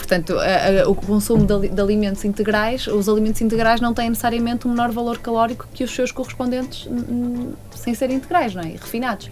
Portanto, 0.08 0.38
a- 0.38 0.84
a- 0.84 0.88
o 0.88 0.94
consumo 0.94 1.44
de, 1.44 1.68
de 1.68 1.80
alimentos 1.82 2.24
integrais, 2.24 2.86
os 2.86 3.10
alimentos 3.10 3.42
integrais 3.42 3.78
não 3.78 3.92
têm 3.92 4.08
necessariamente 4.08 4.66
um 4.66 4.70
menor 4.70 4.90
valor 4.90 5.18
calórico 5.18 5.68
que 5.74 5.84
os 5.84 5.94
seus 5.94 6.10
correspondentes 6.10 6.88
sem 7.76 7.94
serem 7.94 8.16
integrais, 8.16 8.54
não 8.54 8.62
é? 8.62 8.68
Refinados. 8.68 9.30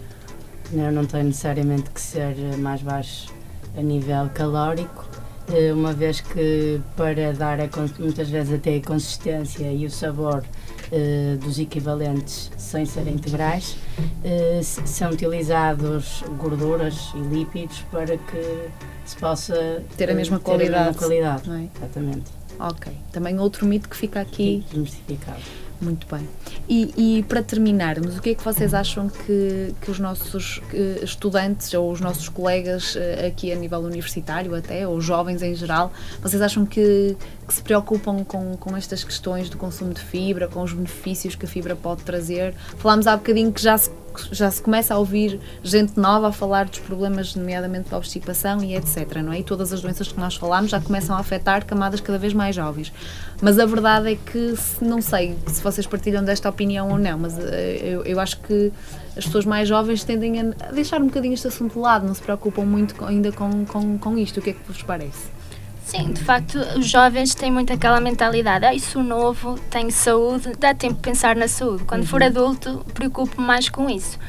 Não, 0.71 0.91
não 0.91 1.03
tem 1.05 1.23
necessariamente 1.23 1.89
que 1.89 1.99
ser 1.99 2.35
mais 2.59 2.83
baixo 2.83 3.33
a 3.75 3.81
nível 3.81 4.29
calórico, 4.35 5.03
eh, 5.51 5.73
uma 5.73 5.93
vez 5.93 6.21
que 6.21 6.79
para 6.95 7.33
dar 7.33 7.59
a, 7.59 7.67
muitas 7.97 8.29
vezes 8.29 8.53
até 8.53 8.75
a 8.75 8.81
consistência 8.81 9.71
e 9.71 9.83
o 9.83 9.89
sabor 9.89 10.43
eh, 10.91 11.37
dos 11.43 11.57
equivalentes 11.57 12.51
sem 12.55 12.85
serem 12.85 13.15
integrais, 13.15 13.77
eh, 14.23 14.59
são 14.61 15.09
utilizados 15.09 16.23
gorduras 16.37 17.11
e 17.15 17.19
lípidos 17.33 17.79
para 17.91 18.15
que 18.17 18.67
se 19.09 19.15
possa 19.17 19.83
Ter 19.95 20.09
a 20.09 20.11
eh, 20.11 20.15
mesma 20.15 20.39
ter 20.39 20.51
a 20.53 20.57
mesma 20.57 20.89
qualidade. 20.89 20.97
qualidade. 20.97 21.49
É? 21.51 21.67
Exatamente. 21.77 22.31
Ok. 22.59 22.91
Também 23.11 23.39
outro 23.39 23.65
mito 23.65 23.87
que 23.87 23.95
fica 23.95 24.19
aqui. 24.19 24.65
Desmistificado. 24.69 25.41
Muito 25.79 26.07
bem. 26.07 26.27
E, 26.67 27.19
e 27.19 27.23
para 27.23 27.43
terminarmos, 27.43 28.17
o 28.17 28.21
que 28.21 28.31
é 28.31 28.35
que 28.35 28.43
vocês 28.43 28.73
acham 28.73 29.07
que, 29.07 29.75
que 29.79 29.91
os 29.91 29.99
nossos 29.99 30.59
estudantes 31.03 31.71
ou 31.75 31.91
os 31.91 32.01
nossos 32.01 32.27
colegas 32.29 32.95
eh, 32.95 33.27
aqui 33.27 33.51
a 33.51 33.55
nível 33.55 33.79
universitário 33.81 34.55
até, 34.55 34.87
ou 34.87 34.99
jovens 34.99 35.43
em 35.43 35.53
geral, 35.53 35.93
vocês 36.19 36.41
acham 36.41 36.65
que, 36.65 37.15
que 37.47 37.53
se 37.53 37.61
preocupam 37.61 38.23
com, 38.23 38.57
com 38.57 38.75
estas 38.75 39.03
questões 39.03 39.49
do 39.49 39.57
consumo 39.57 39.93
de 39.93 40.01
fibra, 40.01 40.47
com 40.47 40.63
os 40.63 40.73
benefícios 40.73 41.35
que 41.35 41.45
a 41.45 41.47
fibra 41.47 41.75
pode 41.75 42.01
trazer? 42.01 42.55
Falámos 42.77 43.05
há 43.05 43.15
bocadinho 43.15 43.51
que 43.51 43.61
já 43.61 43.77
se, 43.77 43.91
já 44.31 44.49
se 44.51 44.61
começa 44.61 44.93
a 44.93 44.97
ouvir 44.97 45.39
gente 45.63 45.99
nova 45.99 46.29
a 46.29 46.31
falar 46.31 46.65
dos 46.65 46.79
problemas, 46.79 47.35
nomeadamente 47.35 47.89
da 47.89 47.97
obstipação 47.97 48.63
e 48.63 48.75
etc. 48.75 49.21
Não 49.23 49.31
é? 49.31 49.39
E 49.39 49.43
todas 49.43 49.73
as 49.73 49.81
doenças 49.81 50.11
que 50.11 50.19
nós 50.19 50.35
falámos 50.35 50.71
já 50.71 50.79
começam 50.79 51.15
a 51.15 51.19
afetar 51.19 51.65
camadas 51.65 52.01
cada 52.01 52.17
vez 52.17 52.33
mais 52.33 52.55
jovens. 52.55 52.91
Mas 53.41 53.59
a 53.59 53.65
verdade 53.65 54.13
é 54.13 54.15
que, 54.15 54.55
não 54.81 55.01
sei 55.01 55.37
se 55.47 55.61
vocês 55.61 55.85
partilham 55.85 56.23
desta 56.23 56.49
opinião 56.49 56.89
ou 56.89 56.97
não, 56.97 57.17
mas 57.19 57.37
eh, 57.37 57.79
eu, 57.83 58.03
eu 58.03 58.19
acho 58.19 58.39
que 58.39 58.71
as 59.15 59.25
pessoas 59.25 59.45
mais 59.45 59.67
jovens 59.67 60.03
tendem 60.03 60.39
a 60.39 60.71
deixar 60.71 61.01
um 61.01 61.07
bocadinho 61.07 61.33
este 61.33 61.47
assunto 61.47 61.73
de 61.73 61.79
lado, 61.79 62.05
não 62.05 62.13
se 62.13 62.21
preocupam 62.21 62.63
muito 62.63 63.03
ainda 63.03 63.31
com, 63.31 63.65
com, 63.65 63.97
com 63.97 64.17
isto. 64.17 64.39
O 64.39 64.43
que 64.43 64.51
é 64.51 64.53
que 64.53 64.59
vos 64.67 64.81
parece? 64.83 65.36
Sim, 65.87 66.11
de 66.11 66.21
facto, 66.21 66.59
os 66.77 66.85
jovens 66.85 67.33
têm 67.33 67.49
muito 67.49 67.71
aquela 67.71 68.01
mentalidade: 68.01 68.65
ah, 68.65 68.73
isso 68.73 69.01
novo, 69.01 69.57
tenho 69.69 69.89
saúde, 69.89 70.51
dá 70.59 70.73
tempo 70.73 70.95
de 70.95 70.99
pensar 71.01 71.33
na 71.33 71.47
saúde. 71.47 71.85
Quando 71.85 72.05
for 72.05 72.21
adulto, 72.21 72.85
preocupo-me 72.93 73.47
mais 73.47 73.69
com 73.69 73.89
isso. 73.89 74.19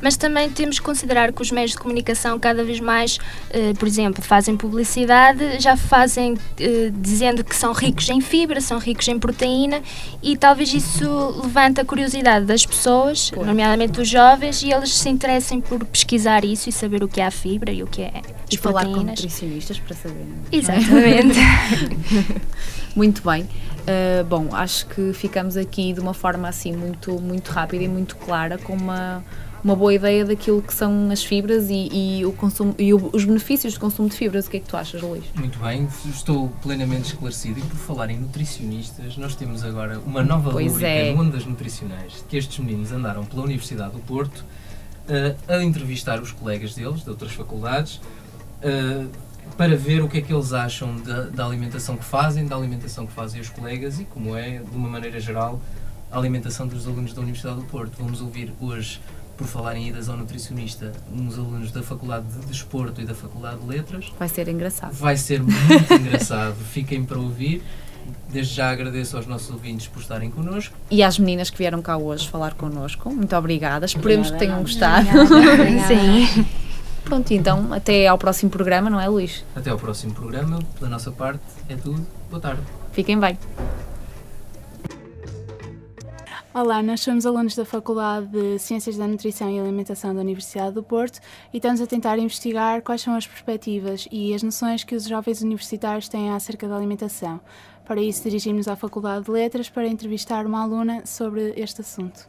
Mas 0.00 0.16
também 0.16 0.48
temos 0.48 0.78
que 0.78 0.84
considerar 0.84 1.32
que 1.32 1.42
os 1.42 1.50
meios 1.50 1.72
de 1.72 1.78
comunicação, 1.78 2.38
cada 2.38 2.62
vez 2.62 2.78
mais, 2.78 3.18
eh, 3.50 3.72
por 3.76 3.88
exemplo, 3.88 4.22
fazem 4.22 4.56
publicidade, 4.56 5.58
já 5.58 5.76
fazem 5.76 6.36
eh, 6.60 6.92
dizendo 6.94 7.42
que 7.42 7.56
são 7.56 7.72
ricos 7.72 8.08
em 8.08 8.20
fibra, 8.20 8.60
são 8.60 8.78
ricos 8.78 9.08
em 9.08 9.18
proteína, 9.18 9.82
e 10.22 10.36
talvez 10.36 10.72
isso 10.72 11.40
levante 11.42 11.80
a 11.80 11.84
curiosidade 11.84 12.44
das 12.46 12.64
pessoas, 12.64 13.32
nomeadamente 13.32 13.94
dos 13.94 14.08
jovens, 14.08 14.62
e 14.62 14.70
eles 14.72 14.94
se 14.94 15.08
interessem 15.08 15.60
por 15.60 15.84
pesquisar 15.84 16.44
isso 16.44 16.68
e 16.68 16.72
saber 16.72 17.02
o 17.02 17.08
que 17.08 17.20
é 17.20 17.26
a 17.26 17.30
fibra 17.32 17.72
e 17.72 17.82
o 17.82 17.88
que 17.88 18.02
é 18.02 18.12
as 18.46 18.54
E 18.54 18.56
falar 18.56 18.84
com 18.84 18.92
proteínas. 18.92 19.20
nutricionistas 19.20 19.78
para 19.80 19.96
saber. 19.96 20.26
é? 20.52 21.07
Exatamente. 21.08 22.40
Muito 22.96 23.22
bem. 23.22 23.42
Uh, 23.42 24.24
bom, 24.28 24.48
acho 24.52 24.86
que 24.86 25.12
ficamos 25.14 25.56
aqui 25.56 25.92
de 25.92 26.00
uma 26.00 26.12
forma 26.12 26.46
assim 26.48 26.72
muito, 26.76 27.18
muito 27.20 27.50
rápida 27.50 27.84
e 27.84 27.88
muito 27.88 28.16
clara 28.16 28.58
com 28.58 28.74
uma, 28.74 29.24
uma 29.64 29.74
boa 29.74 29.94
ideia 29.94 30.26
daquilo 30.26 30.60
que 30.60 30.74
são 30.74 31.10
as 31.10 31.24
fibras 31.24 31.70
e, 31.70 31.88
e 32.20 32.26
o 32.26 32.32
consumo, 32.32 32.74
e 32.78 32.92
o- 32.92 33.08
os 33.12 33.24
benefícios 33.24 33.72
do 33.74 33.80
consumo 33.80 34.08
de 34.10 34.16
fibras. 34.16 34.46
O 34.46 34.50
que 34.50 34.58
é 34.58 34.60
que 34.60 34.68
tu 34.68 34.76
achas, 34.76 35.00
Luís? 35.00 35.24
Muito 35.34 35.58
bem, 35.58 35.88
estou 36.10 36.48
plenamente 36.60 37.12
esclarecido. 37.12 37.60
E 37.60 37.62
por 37.62 37.76
falar 37.78 38.10
em 38.10 38.18
nutricionistas, 38.18 39.16
nós 39.16 39.34
temos 39.34 39.64
agora 39.64 39.98
uma 40.00 40.22
nova 40.22 40.50
Pois 40.50 40.66
rubrica 40.72 40.88
é. 40.90 41.14
no 41.14 41.22
Ondas 41.22 41.46
Nutricionais, 41.46 42.24
que 42.28 42.36
estes 42.36 42.58
meninos 42.58 42.92
andaram 42.92 43.24
pela 43.24 43.42
Universidade 43.42 43.92
do 43.92 44.00
Porto 44.00 44.44
eh, 45.08 45.34
a 45.48 45.62
entrevistar 45.64 46.20
os 46.20 46.30
colegas 46.32 46.74
deles, 46.74 47.04
de 47.04 47.08
outras 47.10 47.32
faculdades, 47.32 48.00
eh, 48.60 49.04
para 49.56 49.76
ver 49.76 50.02
o 50.02 50.08
que 50.08 50.18
é 50.18 50.20
que 50.20 50.32
eles 50.32 50.52
acham 50.52 50.96
da, 50.96 51.22
da 51.24 51.44
alimentação 51.44 51.96
que 51.96 52.04
fazem, 52.04 52.46
da 52.46 52.56
alimentação 52.56 53.06
que 53.06 53.12
fazem 53.12 53.40
os 53.40 53.48
colegas 53.48 53.98
e 54.00 54.04
como 54.04 54.36
é, 54.36 54.58
de 54.58 54.76
uma 54.76 54.88
maneira 54.88 55.18
geral, 55.20 55.60
a 56.10 56.18
alimentação 56.18 56.66
dos 56.66 56.86
alunos 56.86 57.12
da 57.12 57.20
Universidade 57.20 57.56
do 57.56 57.64
Porto. 57.64 57.92
Vamos 57.98 58.20
ouvir 58.20 58.52
hoje, 58.60 59.00
por 59.36 59.46
falar 59.46 59.76
em 59.76 59.88
idas 59.88 60.08
ao 60.08 60.16
nutricionista, 60.16 60.92
uns 61.12 61.38
alunos 61.38 61.70
da 61.70 61.82
Faculdade 61.82 62.26
de 62.26 62.46
Desporto 62.46 63.00
e 63.00 63.04
da 63.04 63.14
Faculdade 63.14 63.60
de 63.60 63.66
Letras, 63.66 64.12
Vai 64.18 64.28
ser 64.28 64.48
engraçado. 64.48 64.92
Vai 64.92 65.16
ser 65.16 65.42
muito 65.42 65.92
engraçado. 65.92 66.56
Fiquem 66.72 67.04
para 67.04 67.18
ouvir. 67.18 67.62
Desde 68.30 68.54
já 68.54 68.70
agradeço 68.70 69.16
aos 69.18 69.26
nossos 69.26 69.50
ouvintes 69.50 69.86
por 69.86 70.00
estarem 70.00 70.30
connosco. 70.30 70.74
E 70.90 71.02
às 71.02 71.18
meninas 71.18 71.50
que 71.50 71.58
vieram 71.58 71.82
cá 71.82 71.96
hoje 71.98 72.26
falar 72.28 72.54
connosco, 72.54 73.10
muito 73.10 73.36
obrigada. 73.36 73.84
Esperemos 73.84 74.30
que 74.30 74.36
Obrigada. 74.36 74.52
tenham 74.52 74.62
gostado. 74.62 75.08
Sim. 75.86 76.46
Pronto, 77.08 77.32
então 77.32 77.72
até 77.72 78.06
ao 78.06 78.18
próximo 78.18 78.50
programa, 78.50 78.90
não 78.90 79.00
é, 79.00 79.08
Luís? 79.08 79.42
Até 79.56 79.70
ao 79.70 79.78
próximo 79.78 80.12
programa. 80.12 80.58
Da 80.78 80.88
nossa 80.88 81.10
parte 81.10 81.40
é 81.66 81.74
tudo. 81.74 82.06
Boa 82.28 82.38
tarde. 82.38 82.60
Fiquem 82.92 83.18
bem. 83.18 83.38
Olá, 86.52 86.82
nós 86.82 87.00
somos 87.00 87.24
alunos 87.24 87.54
da 87.54 87.64
Faculdade 87.64 88.26
de 88.26 88.58
Ciências 88.58 88.98
da 88.98 89.06
Nutrição 89.06 89.48
e 89.48 89.58
Alimentação 89.58 90.14
da 90.14 90.20
Universidade 90.20 90.72
do 90.72 90.82
Porto 90.82 91.18
e 91.50 91.56
estamos 91.56 91.80
a 91.80 91.86
tentar 91.86 92.18
investigar 92.18 92.82
quais 92.82 93.00
são 93.00 93.14
as 93.14 93.26
perspectivas 93.26 94.06
e 94.12 94.34
as 94.34 94.42
noções 94.42 94.84
que 94.84 94.94
os 94.94 95.04
jovens 95.04 95.40
universitários 95.40 96.10
têm 96.10 96.30
acerca 96.30 96.68
da 96.68 96.76
alimentação. 96.76 97.40
Para 97.86 98.02
isso, 98.02 98.22
dirigimos 98.24 98.68
à 98.68 98.76
Faculdade 98.76 99.24
de 99.24 99.30
Letras 99.30 99.70
para 99.70 99.86
entrevistar 99.86 100.44
uma 100.44 100.62
aluna 100.62 101.06
sobre 101.06 101.54
este 101.56 101.80
assunto. 101.80 102.28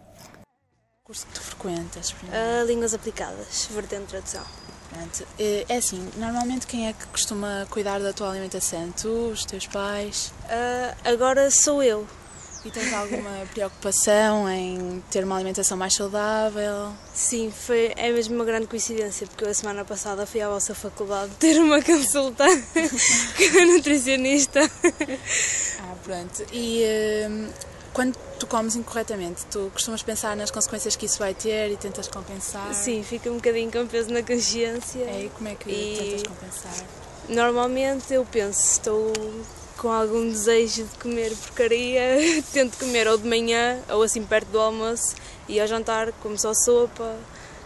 curso 1.03 1.25
que 1.25 1.33
tu 1.33 1.41
frequentas? 1.41 2.15
Ah, 2.31 2.63
línguas 2.63 2.93
aplicadas, 2.93 3.67
vertente 3.73 4.05
tradução. 4.05 4.68
Pronto. 4.89 5.23
Eh, 5.39 5.65
É 5.69 5.77
assim, 5.77 6.07
normalmente 6.17 6.65
quem 6.67 6.87
é 6.87 6.93
que 6.93 7.05
costuma 7.07 7.67
cuidar 7.69 7.99
da 7.99 8.11
tua 8.13 8.29
alimentação? 8.31 8.91
Tu, 8.99 9.07
os 9.07 9.45
teus 9.45 9.67
pais? 9.67 10.31
Ah, 10.49 10.95
agora 11.05 11.49
sou 11.51 11.81
eu. 11.83 12.07
E 12.65 12.69
tens 12.71 12.91
alguma 12.91 13.29
preocupação 13.53 14.49
em 14.49 15.01
ter 15.09 15.23
uma 15.23 15.35
alimentação 15.35 15.77
mais 15.77 15.93
saudável? 15.95 16.91
Sim, 17.13 17.53
foi, 17.55 17.93
é 17.95 18.11
mesmo 18.11 18.35
uma 18.35 18.43
grande 18.43 18.67
coincidência, 18.67 19.25
porque 19.27 19.45
eu 19.45 19.49
a 19.49 19.53
semana 19.53 19.85
passada 19.85 20.25
fui 20.25 20.41
à 20.41 20.49
vossa 20.49 20.75
faculdade 20.75 21.31
ter 21.39 21.57
uma 21.57 21.79
consulta 21.81 22.43
com 22.45 23.59
a 23.61 23.65
nutricionista. 23.65 24.59
Ah, 25.79 25.95
pronto. 26.03 26.43
E 26.51 26.83
eh, 26.83 27.29
quando 27.93 28.15
tu 28.39 28.47
comes 28.47 28.75
incorretamente, 28.75 29.45
tu 29.51 29.69
costumas 29.73 30.01
pensar 30.01 30.35
nas 30.35 30.51
consequências 30.51 30.95
que 30.95 31.05
isso 31.05 31.19
vai 31.19 31.33
ter 31.33 31.71
e 31.71 31.77
tentas 31.77 32.07
compensar? 32.07 32.73
Sim, 32.73 33.03
fica 33.03 33.29
um 33.29 33.35
bocadinho 33.35 33.71
com 33.71 33.85
peso 33.87 34.09
na 34.11 34.23
consciência. 34.23 35.03
É, 35.03 35.25
e 35.25 35.29
como 35.29 35.49
é 35.49 35.55
que 35.55 35.69
E- 35.69 35.95
tentas 35.97 36.23
compensar? 36.23 36.85
Normalmente 37.27 38.13
eu 38.13 38.25
penso, 38.25 38.59
estou 38.59 39.13
com 39.77 39.91
algum 39.91 40.27
desejo 40.29 40.83
de 40.85 40.97
comer 40.97 41.35
porcaria, 41.35 42.17
tento 42.51 42.77
comer 42.77 43.07
ou 43.07 43.17
de 43.17 43.27
manhã 43.27 43.79
ou 43.89 44.01
assim 44.03 44.23
perto 44.25 44.47
do 44.49 44.59
almoço 44.59 45.15
e 45.47 45.59
ao 45.59 45.67
jantar 45.67 46.11
como 46.21 46.37
só 46.39 46.53
sopa, 46.53 47.15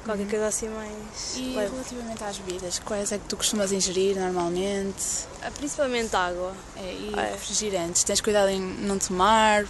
qualquer 0.05 0.27
coisa 0.29 0.47
assim 0.47 0.67
mais 0.67 1.35
E 1.37 1.53
leve. 1.55 1.71
relativamente 1.71 2.23
às 2.23 2.37
bebidas, 2.37 2.79
quais 2.79 3.11
é 3.11 3.17
que 3.17 3.25
tu 3.25 3.37
costumas 3.37 3.71
ingerir 3.71 4.17
normalmente? 4.19 5.25
Ah, 5.41 5.49
Principalmente 5.51 6.13
água. 6.15 6.53
É, 6.75 6.81
e 6.93 7.13
É. 7.17 7.31
refrigerantes, 7.31 8.03
tens 8.03 8.19
cuidado 8.21 8.49
em 8.49 8.59
não 8.61 8.99
tomar? 8.99 9.65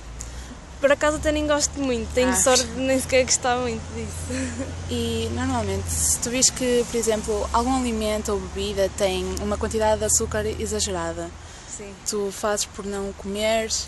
Por 0.84 0.92
acaso 0.92 1.16
até 1.16 1.32
nem 1.32 1.48
gosto 1.48 1.80
muito, 1.80 2.14
tenho 2.14 2.28
Ah. 2.32 2.36
sorte 2.36 2.66
de 2.66 2.82
nem 2.82 3.00
sequer 3.00 3.24
gostar 3.24 3.56
muito 3.56 3.82
disso. 3.96 4.68
E 4.92 5.30
normalmente, 5.32 5.90
se 5.90 6.20
tu 6.20 6.30
vês 6.30 6.50
que, 6.50 6.84
por 6.92 6.98
exemplo, 6.98 7.50
algum 7.54 7.74
alimento 7.78 8.34
ou 8.34 8.40
bebida 8.42 8.92
tem 8.98 9.24
uma 9.42 9.58
quantidade 9.58 10.00
de 10.00 10.06
açúcar 10.08 10.46
exagerada, 10.46 11.32
Sim. 11.78 11.94
tu 12.10 12.30
fazes 12.34 12.66
por 12.66 12.86
não 12.86 13.14
comeres? 13.14 13.88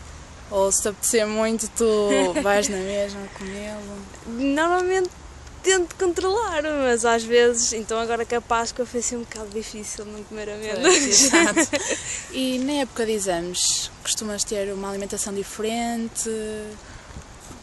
Ou 0.50 0.72
se 0.72 0.84
te 0.84 0.88
apetecer 0.88 1.28
muito, 1.28 1.68
tu 1.76 1.86
vais 2.42 2.70
na 2.70 2.78
mesma 2.78 3.20
comê-lo? 3.38 4.02
Normalmente 4.28 5.10
tento 5.66 5.96
controlar, 5.96 6.62
mas 6.64 7.04
às 7.04 7.24
vezes, 7.24 7.74
então 7.74 8.00
agora 8.00 8.24
que 8.24 8.36
a 8.36 8.40
Páscoa 8.42 8.86
foi 8.86 9.00
assim 9.00 9.16
um 9.18 9.22
bocado 9.22 9.50
difícil 9.50 10.06
não 10.06 10.24
comer 10.24 10.50
amêndoas. 10.50 11.30
E 12.32 12.60
na 12.60 12.74
época 12.82 13.06
de 13.06 13.14
exames, 13.14 13.90
costumas 14.04 14.44
ter 14.44 14.72
uma 14.74 14.90
alimentação 14.90 15.34
diferente? 15.34 16.30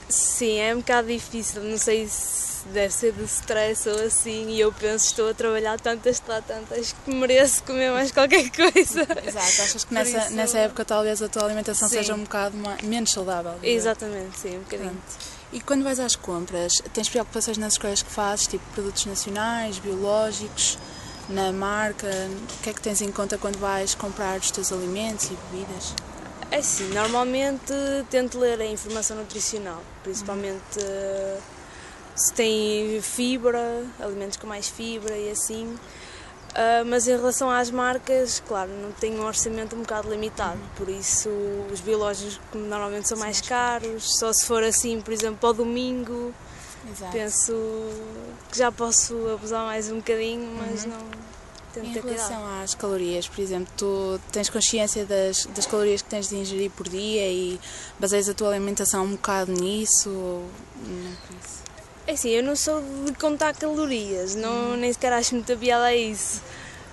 Sim, 0.09 0.59
é 0.59 0.75
um 0.75 0.78
bocado 0.78 1.09
difícil, 1.09 1.62
não 1.62 1.78
sei 1.78 2.06
se 2.09 2.66
deve 2.73 2.92
ser 2.92 3.12
de 3.12 3.25
stress 3.25 3.88
ou 3.88 4.00
assim, 4.04 4.49
e 4.50 4.61
eu 4.61 4.73
penso, 4.73 5.06
estou 5.06 5.28
a 5.30 5.35
trabalhar 5.35 5.76
estudar 6.06 6.42
tanto, 6.42 6.75
acho 6.75 6.94
que 7.04 7.11
mereço 7.14 7.62
comer 7.64 7.90
mais 7.92 8.11
qualquer 8.12 8.50
coisa. 8.50 9.02
Exato, 9.26 9.62
achas 9.62 9.85
que 9.85 9.94
nessa, 9.94 10.18
isso- 10.18 10.32
nessa 10.32 10.59
época 10.59 10.85
talvez 10.85 11.21
a 11.23 11.28
tua 11.28 11.44
alimentação 11.44 11.88
Sim. 11.88 11.97
seja 11.97 12.14
um 12.14 12.23
bocado 12.25 12.56
menos 12.82 13.11
saudável? 13.11 13.54
Exatamente, 13.62 14.38
sim, 14.38 14.56
um 14.56 14.61
bocadinho. 14.61 14.90
Pronto. 14.90 15.41
E 15.52 15.61
quando 15.61 15.85
vais 15.85 16.00
às 16.00 16.16
compras, 16.16 16.82
tens 16.94 17.11
preocupações 17.11 17.59
nas 17.59 17.75
escolhas 17.75 18.02
que 18.02 18.11
fazes, 18.11 18.47
tipo 18.47 18.64
produtos 18.73 19.04
nacionais, 19.04 19.78
biológicos, 19.78 20.78
na 21.28 21.52
marca? 21.52 22.09
O 22.09 22.62
que 22.62 22.71
é 22.71 22.73
que 22.73 22.80
tens 22.80 23.02
em 23.02 23.12
conta 23.12 23.37
quando 23.37 23.59
vais 23.59 23.94
comprar 23.94 24.38
os 24.38 24.50
teus 24.50 24.73
alimentos 24.73 25.26
e 25.26 25.37
bebidas? 25.50 25.94
É 26.50 26.56
assim, 26.56 26.88
normalmente 26.94 27.73
tento 28.11 28.38
ler 28.38 28.61
a 28.61 28.66
informação 28.66 29.16
nutricional, 29.16 29.82
principalmente 30.02 30.78
eh, 30.78 31.38
se 32.14 32.32
tem 32.32 33.00
fibra, 33.00 33.85
alimentos 34.00 34.37
com 34.37 34.47
mais 34.47 34.68
fibra 34.68 35.16
e 35.16 35.30
assim. 35.30 35.78
Ah, 36.54 36.82
mas 36.85 37.09
em 37.09 37.12
relação 37.12 37.50
às 37.50 37.71
marcas, 37.71 38.42
claro, 38.47 38.71
não 38.82 38.92
tenho 38.92 39.23
um 39.23 39.26
orçamento 39.26 39.75
um 39.75 39.80
bocado 39.80 40.11
limitado, 40.11 40.61
por 40.76 40.88
isso 40.88 41.30
os 41.73 41.80
biológicos 41.80 42.38
normalmente 42.52 43.09
são 43.09 43.16
mais 43.16 43.40
caros, 43.40 44.18
só 44.18 44.32
se 44.32 44.44
for 44.44 44.62
assim, 44.62 45.00
por 45.00 45.12
exemplo, 45.14 45.47
ao 45.49 45.54
domingo, 45.54 46.35
Exato. 46.90 47.12
penso 47.12 47.52
que 48.50 48.59
já 48.59 48.71
posso 48.71 49.14
abusar 49.32 49.64
mais 49.64 49.90
um 49.90 49.97
bocadinho, 49.97 50.47
mas 50.59 50.85
não 50.85 50.99
tento 51.73 51.87
Em 51.87 51.92
ter 51.94 52.02
cuidado. 52.02 52.28
relação 52.28 52.62
às 52.62 52.75
calorias, 52.75 53.26
por 53.26 53.40
exemplo, 53.40 53.73
tu 53.75 54.21
tens 54.30 54.50
consciência 54.50 55.06
das, 55.06 55.47
das 55.47 55.64
calorias 55.64 56.02
que 56.02 56.09
tens 56.11 56.28
de 56.28 56.37
ingerir 56.37 56.71
por 56.71 56.87
dia 56.87 57.29
e 57.29 57.59
baseias 57.98 58.29
a 58.29 58.35
tua 58.35 58.48
alimentação 58.48 59.05
um 59.05 59.12
bocado 59.12 59.50
nisso? 59.53 60.11
Ou 60.11 60.50
não 60.87 61.16
por 61.26 61.35
isso? 61.42 61.62
É 62.12 62.14
assim, 62.14 62.29
eu 62.29 62.42
não 62.42 62.55
sou 62.55 62.83
de 63.07 63.12
contar 63.14 63.57
calorias, 63.57 64.35
não, 64.35 64.77
nem 64.77 64.92
sequer 64.92 65.14
acho 65.14 65.35
muita 65.35 65.57
piada 65.57 65.85
a 65.85 65.96
isso. 65.96 66.42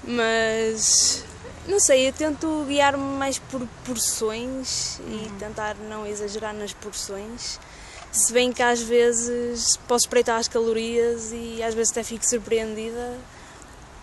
Mas 0.02 1.26
não 1.68 1.78
sei, 1.78 2.08
eu 2.08 2.14
tento 2.14 2.64
guiar-me 2.66 3.18
mais 3.18 3.38
por 3.38 3.68
porções 3.84 4.98
e 5.00 5.30
tentar 5.38 5.76
não 5.76 6.08
exagerar 6.08 6.54
nas 6.54 6.72
porções. 6.72 7.60
Se 8.14 8.32
bem 8.32 8.54
que 8.54 8.64
às 8.64 8.82
vezes 8.82 9.76
posso 9.90 10.06
espreitar 10.06 10.40
as 10.40 10.48
calorias 10.48 11.34
e 11.34 11.62
às 11.62 11.74
vezes 11.74 11.92
até 11.92 12.02
fico 12.02 12.26
surpreendida, 12.26 13.18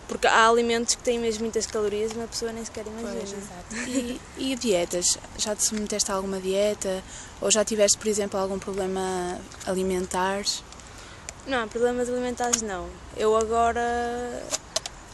porque 0.07 0.27
há 0.27 0.47
alimentos 0.47 0.93
que 0.93 1.01
têm 1.01 1.17
mesmo 1.17 1.45
muitas 1.45 1.65
calorias 1.65 2.11
e 2.11 2.15
uma 2.15 2.27
pessoa 2.27 2.51
nem 2.51 2.63
sequer 2.63 2.85
imagina. 2.85 3.41
Pois. 3.71 3.87
E, 3.87 4.21
e 4.37 4.55
dietas? 4.55 5.17
Já 5.35 5.55
te 5.55 5.65
submeteste 5.65 6.11
a 6.11 6.13
alguma 6.13 6.39
dieta? 6.39 7.03
Ou 7.41 7.49
já 7.49 7.65
tiveste, 7.65 7.97
por 7.97 8.07
exemplo, 8.07 8.39
algum 8.39 8.59
problema 8.59 9.41
alimentar? 9.65 10.43
Não, 11.47 11.65
problemas 11.67 12.09
alimentares 12.09 12.61
não. 12.61 12.89
Eu 13.15 13.35
agora 13.37 13.81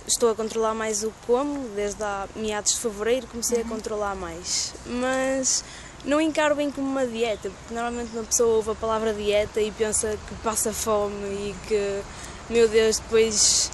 estou 0.08 0.32
a 0.32 0.36
controlar 0.36 0.74
mais 0.74 1.04
o 1.04 1.14
como, 1.28 1.70
desde 1.76 2.04
há 2.04 2.28
meados 2.36 2.74
de 2.74 2.80
fevereiro 2.80 3.28
comecei 3.28 3.62
a 3.62 3.66
controlar 3.66 4.16
mais. 4.16 4.74
Mas 4.84 5.64
não 6.04 6.20
encaro 6.20 6.56
bem 6.56 6.72
como 6.72 6.88
uma 6.88 7.06
dieta, 7.06 7.52
porque 7.52 7.74
normalmente 7.74 8.12
uma 8.14 8.24
pessoa 8.24 8.56
ouve 8.56 8.72
a 8.72 8.76
palavra 8.76 9.14
dieta 9.14 9.62
e 9.62 9.72
pensa 9.72 10.18
que 10.28 10.36
passa 10.44 10.74
fome 10.74 11.14
e 11.16 11.56
que, 11.68 12.02
meu 12.50 12.68
Deus, 12.68 12.98
depois 12.98 13.70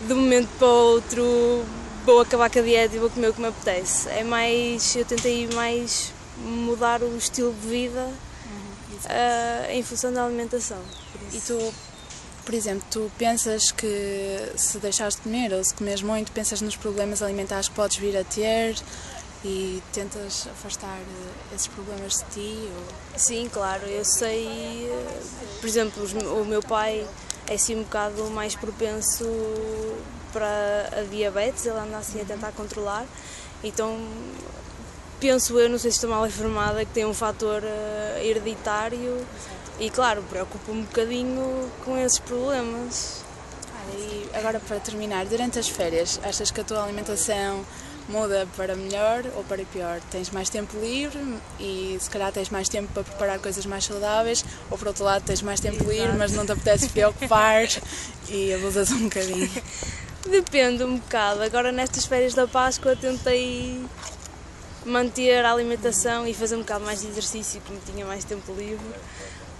de 0.00 0.12
um 0.12 0.16
momento 0.16 0.48
para 0.58 0.66
o 0.66 0.92
outro 0.92 1.64
vou 2.04 2.20
acabar 2.20 2.50
com 2.50 2.58
a 2.58 2.62
dieta 2.62 2.96
e 2.96 2.98
vou 2.98 3.08
comer 3.08 3.28
o 3.28 3.34
que 3.34 3.40
me 3.40 3.46
apetece. 3.46 4.08
É 4.08 4.24
mais, 4.24 4.96
eu 4.96 5.04
tentei 5.04 5.46
mais 5.54 6.12
mudar 6.38 7.02
o 7.02 7.16
estilo 7.16 7.52
de 7.52 7.68
vida 7.68 8.10
ah, 9.08 9.72
em 9.72 9.82
função 9.84 10.12
da 10.12 10.24
alimentação. 10.24 10.80
E 11.32 11.40
tu, 11.40 11.72
por 12.50 12.56
exemplo, 12.56 12.84
tu 12.90 13.08
pensas 13.16 13.70
que 13.70 14.52
se 14.56 14.76
deixares 14.78 15.14
de 15.14 15.22
comer 15.22 15.52
ou 15.52 15.62
se 15.62 15.72
comes 15.72 16.02
muito, 16.02 16.32
pensas 16.32 16.60
nos 16.60 16.74
problemas 16.74 17.22
alimentares 17.22 17.68
que 17.68 17.76
podes 17.76 17.96
vir 17.98 18.16
a 18.16 18.24
ter 18.24 18.74
e 19.44 19.80
tentas 19.92 20.48
afastar 20.48 20.98
eh, 20.98 21.54
esses 21.54 21.68
problemas 21.68 22.14
de 22.14 22.24
ti? 22.34 22.68
Ou... 22.74 23.16
Sim, 23.16 23.48
claro, 23.52 23.86
eu 23.86 24.04
sei, 24.04 24.48
eh, 24.90 25.20
por 25.60 25.68
exemplo, 25.68 26.02
o 26.40 26.44
meu 26.44 26.60
pai 26.60 27.06
é 27.46 27.54
assim 27.54 27.76
um 27.76 27.84
bocado 27.84 28.28
mais 28.30 28.56
propenso 28.56 29.24
para 30.32 30.90
a 30.92 31.02
diabetes, 31.02 31.66
ele 31.66 31.78
anda 31.78 31.98
assim 31.98 32.20
a 32.20 32.24
tentar 32.24 32.50
controlar, 32.50 33.06
então 33.62 33.96
penso 35.20 35.56
eu, 35.56 35.68
não 35.68 35.78
sei 35.78 35.92
se 35.92 35.98
estou 35.98 36.10
mal 36.10 36.26
informada, 36.26 36.84
que 36.84 36.90
tem 36.90 37.04
um 37.04 37.14
fator 37.14 37.62
eh, 37.62 38.22
hereditário 38.24 39.24
e 39.80 39.88
claro, 39.88 40.22
preocupa-me 40.28 40.80
um 40.80 40.82
bocadinho 40.82 41.70
com 41.84 41.98
esses 41.98 42.18
problemas. 42.18 43.24
Olha, 43.74 43.98
e 43.98 44.30
agora 44.34 44.60
para 44.60 44.78
terminar, 44.78 45.24
durante 45.24 45.58
as 45.58 45.68
férias, 45.68 46.20
achas 46.22 46.50
que 46.50 46.60
a 46.60 46.64
tua 46.64 46.84
alimentação 46.84 47.64
muda 48.06 48.46
para 48.56 48.76
melhor 48.76 49.24
ou 49.34 49.42
para 49.42 49.64
pior? 49.64 50.00
Tens 50.10 50.28
mais 50.30 50.50
tempo 50.50 50.78
livre 50.78 51.18
e 51.58 51.96
se 51.98 52.10
calhar 52.10 52.30
tens 52.30 52.50
mais 52.50 52.68
tempo 52.68 52.92
para 52.92 53.04
preparar 53.04 53.38
coisas 53.38 53.64
mais 53.64 53.84
saudáveis, 53.84 54.44
ou 54.70 54.76
por 54.76 54.88
outro 54.88 55.02
lado 55.02 55.24
tens 55.24 55.40
mais 55.40 55.60
tempo 55.60 55.82
livre, 55.84 56.12
mas 56.16 56.32
não 56.32 56.44
te 56.44 56.52
apetece 56.52 56.90
preocupar 56.90 57.66
e 58.28 58.52
abusas 58.52 58.90
um 58.90 59.04
bocadinho. 59.04 59.50
Depende 60.28 60.84
um 60.84 60.98
bocado. 60.98 61.42
Agora 61.42 61.72
nestas 61.72 62.04
férias 62.04 62.34
da 62.34 62.46
Páscoa 62.46 62.94
tentei 62.94 63.82
manter 64.84 65.42
a 65.42 65.52
alimentação 65.52 66.26
e 66.26 66.34
fazer 66.34 66.56
um 66.56 66.60
bocado 66.60 66.84
mais 66.84 67.00
de 67.00 67.08
exercício, 67.08 67.62
como 67.66 67.78
tinha 67.86 68.04
mais 68.04 68.24
tempo 68.24 68.52
livre. 68.52 68.84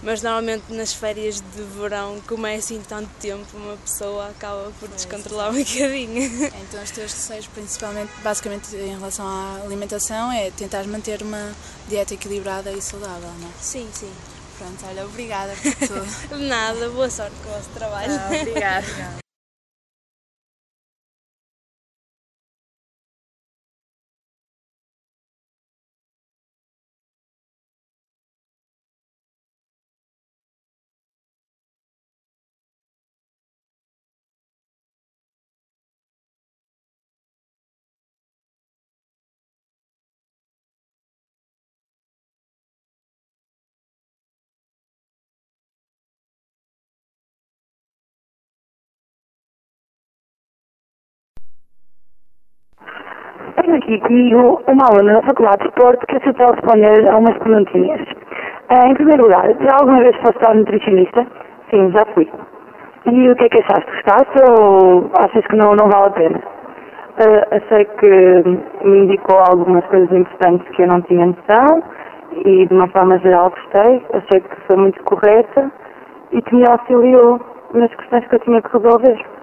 Mas 0.03 0.23
normalmente 0.23 0.65
nas 0.73 0.93
férias 0.95 1.41
de 1.41 1.63
verão, 1.79 2.21
como 2.27 2.47
é 2.47 2.57
assim 2.57 2.81
tanto 2.89 3.11
tempo, 3.21 3.45
uma 3.55 3.77
pessoa 3.77 4.29
acaba 4.31 4.73
por 4.81 4.89
descontrolar 4.89 5.51
um 5.51 5.59
bocadinho. 5.59 6.31
Então 6.71 6.83
os 6.83 6.91
teus 6.91 7.13
receios, 7.13 7.47
principalmente, 7.49 8.11
basicamente 8.23 8.75
em 8.77 8.97
relação 8.97 9.27
à 9.27 9.61
alimentação, 9.65 10.31
é 10.33 10.51
tentar 10.51 10.85
manter 10.87 11.23
uma 11.23 11.53
dieta 11.89 12.15
equilibrada 12.15 12.71
e 12.73 12.81
saudável, 12.81 13.31
não 13.41 13.49
é? 13.49 13.53
Sim, 13.61 13.89
sim. 13.93 14.11
Pronto, 14.59 14.85
olha, 14.87 15.05
obrigada 15.05 15.53
por 15.55 15.75
tudo. 15.89 16.07
De 16.39 16.45
nada, 16.49 16.89
boa 16.91 17.11
sorte 17.11 17.35
com 17.43 17.51
o 17.51 17.53
vosso 17.53 17.69
trabalho. 17.71 18.13
obrigada. 18.41 18.87
Aqui 53.73 54.01
comigo 54.01 54.61
uma 54.67 54.85
aluna 54.91 55.13
da 55.15 55.23
Faculdade 55.23 55.59
de 55.59 55.65
Desporto 55.65 56.07
que 56.07 56.17
aceitou 56.17 56.53
responder 56.53 57.09
a 57.09 57.17
umas 57.17 57.39
perguntinhas. 57.39 58.01
Ah, 58.69 58.89
em 58.89 58.95
primeiro 58.95 59.23
lugar, 59.23 59.47
já 59.61 59.77
alguma 59.81 60.01
vez 60.01 60.17
foste 60.17 60.55
nutricionista? 60.55 61.25
Sim, 61.71 61.91
já 61.93 62.05
fui. 62.13 62.29
E 63.07 63.31
o 63.31 63.37
que 63.37 63.45
é 63.45 63.49
que 63.49 63.63
achaste? 63.63 63.91
Gostaste 63.93 64.51
ou 64.51 65.11
achas 65.15 65.47
que 65.47 65.57
não, 65.57 65.77
não 65.77 65.89
vale 65.89 66.07
a 66.07 66.11
pena? 66.11 66.41
Ah, 67.19 67.57
achei 67.57 67.85
que 67.85 68.85
me 68.85 69.05
indicou 69.05 69.39
algumas 69.39 69.85
coisas 69.87 70.11
importantes 70.11 70.69
que 70.75 70.83
eu 70.83 70.89
não 70.89 71.01
tinha 71.03 71.27
noção 71.27 71.83
e 72.45 72.67
de 72.67 72.75
uma 72.75 72.89
forma 72.89 73.19
geral 73.19 73.51
gostei. 73.51 74.05
Achei 74.13 74.41
que 74.41 74.57
foi 74.67 74.77
muito 74.77 75.03
correta 75.05 75.71
e 76.33 76.43
que 76.43 76.55
me 76.57 76.65
auxiliou 76.69 77.41
nas 77.73 77.95
questões 77.95 78.27
que 78.27 78.35
eu 78.35 78.41
tinha 78.41 78.63
que 78.63 78.77
resolver. 78.77 79.40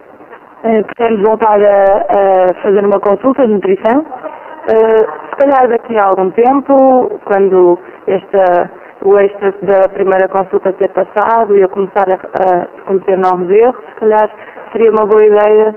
Uh, 0.63 0.83
pretendo 0.85 1.23
voltar 1.23 1.61
a, 1.61 1.83
a, 2.09 2.61
fazer 2.63 2.83
uma 2.83 2.99
consulta 2.99 3.45
de 3.45 3.53
nutrição. 3.53 3.99
Uh, 4.01 5.05
se 5.29 5.35
calhar 5.37 5.67
daqui 5.69 5.95
a 5.97 6.05
algum 6.05 6.31
tempo, 6.31 7.19
quando 7.25 7.77
esta, 8.07 8.71
o 9.03 9.19
êxtase 9.19 9.57
da 9.61 9.87
primeira 9.87 10.27
consulta 10.27 10.73
ter 10.73 10.89
passado 10.89 11.55
e 11.55 11.61
eu 11.61 11.69
começar 11.69 12.05
a, 12.09 12.15
a 12.15 12.81
cometer 12.85 13.17
novos 13.17 13.49
erros, 13.51 13.77
se 13.85 13.95
calhar 13.99 14.29
seria 14.71 14.89
uma 14.89 15.05
boa 15.05 15.23
ideia 15.23 15.75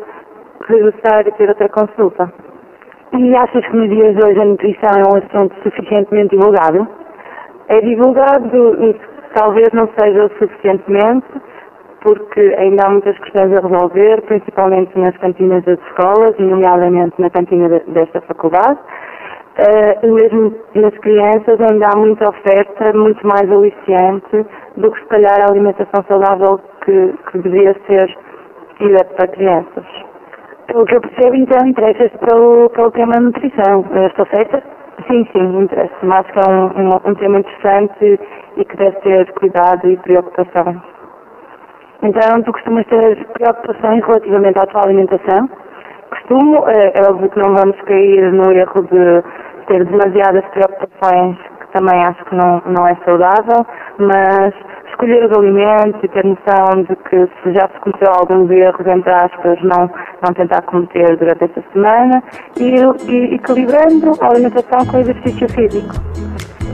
regressar 0.66 1.26
e 1.26 1.32
ter 1.32 1.48
outra 1.50 1.68
consulta. 1.68 2.32
E 3.12 3.36
achas 3.36 3.66
que 3.66 3.76
nos 3.76 3.90
dias 3.90 4.16
de 4.16 4.24
hoje 4.24 4.40
a 4.40 4.44
nutrição 4.44 4.90
é 4.96 5.02
um 5.02 5.18
assunto 5.18 5.54
suficientemente 5.62 6.36
divulgado? 6.36 6.88
É 7.68 7.80
divulgado, 7.80 8.96
talvez 9.34 9.68
não 9.72 9.88
seja 9.98 10.24
o 10.24 10.30
suficientemente, 10.38 11.26
porque 12.02 12.40
ainda 12.58 12.86
há 12.86 12.90
muitas 12.90 13.18
questões 13.18 13.52
a 13.56 13.66
resolver, 13.66 14.22
principalmente 14.22 14.98
nas 14.98 15.16
cantinas 15.18 15.64
das 15.64 15.78
escolas, 15.88 16.36
nomeadamente 16.38 17.20
na 17.20 17.30
cantina 17.30 17.68
desta 17.68 18.20
faculdade. 18.22 18.78
Uh, 19.58 20.06
e 20.06 20.10
mesmo 20.10 20.54
nas 20.74 20.96
crianças 20.98 21.60
ainda 21.60 21.88
há 21.88 21.98
muita 21.98 22.28
oferta, 22.28 22.96
muito 22.96 23.26
mais 23.26 23.50
aliciante 23.50 24.46
do 24.76 24.90
que 24.90 25.00
se 25.00 25.06
calhar 25.08 25.40
a 25.40 25.50
alimentação 25.50 26.04
saudável 26.08 26.60
que, 26.84 27.14
que 27.30 27.38
deveria 27.38 27.76
ser 27.86 28.16
tida 28.78 29.04
para 29.16 29.28
crianças. 29.28 29.84
Pelo 30.66 30.84
que 30.86 30.94
eu 30.94 31.00
percebo, 31.00 31.34
então, 31.34 31.66
interessa-se 31.66 32.16
pelo, 32.18 32.70
pelo 32.70 32.90
tema 32.92 33.20
nutrição. 33.20 33.84
Estou 34.06 34.26
certa? 34.32 34.62
Sim, 35.08 35.26
sim, 35.32 35.62
interessa-me. 35.62 36.12
Acho 36.12 36.32
que 36.32 36.38
é 36.38 36.52
um, 36.52 36.64
um, 36.66 37.10
um, 37.10 37.14
tema 37.16 37.40
interessante 37.40 38.20
e 38.56 38.64
que 38.64 38.76
deve 38.76 38.96
ter 39.00 39.32
cuidado 39.32 39.90
e 39.90 39.96
preocupação. 39.96 40.80
Então, 42.02 42.42
tu 42.42 42.52
costumas 42.52 42.86
ter 42.86 43.26
preocupações 43.34 44.02
relativamente 44.04 44.58
à 44.58 44.66
tua 44.66 44.84
alimentação? 44.84 45.48
Costumo, 46.10 46.64
é, 46.68 46.92
é 46.98 47.02
óbvio 47.08 47.28
que 47.28 47.38
não 47.38 47.54
vamos 47.54 47.80
cair 47.82 48.32
no 48.32 48.50
erro 48.52 48.82
de 48.90 49.22
ter 49.66 49.84
demasiadas 49.84 50.44
preocupações, 50.46 51.36
que 51.60 51.72
também 51.72 52.02
acho 52.04 52.24
que 52.24 52.34
não, 52.34 52.62
não 52.66 52.86
é 52.88 52.96
saudável, 53.04 53.66
mas 53.98 54.54
escolher 54.88 55.26
os 55.26 55.38
alimentos 55.38 56.02
e 56.02 56.08
ter 56.08 56.24
noção 56.24 56.82
de 56.82 56.96
que 56.96 57.28
se 57.42 57.52
já 57.52 57.68
se 57.68 57.80
cometeu 57.80 58.12
alguns 58.12 58.50
erros, 58.50 58.86
entre 58.86 59.12
aspas, 59.12 59.62
não, 59.62 59.90
não 60.22 60.34
tentar 60.34 60.62
cometer 60.62 61.16
durante 61.16 61.44
esta 61.44 61.62
semana 61.72 62.22
e, 62.58 62.76
e 63.10 63.34
equilibrando 63.34 64.12
a 64.20 64.26
alimentação 64.26 64.86
com 64.86 64.96
o 64.96 65.00
exercício 65.00 65.48
físico. 65.50 65.94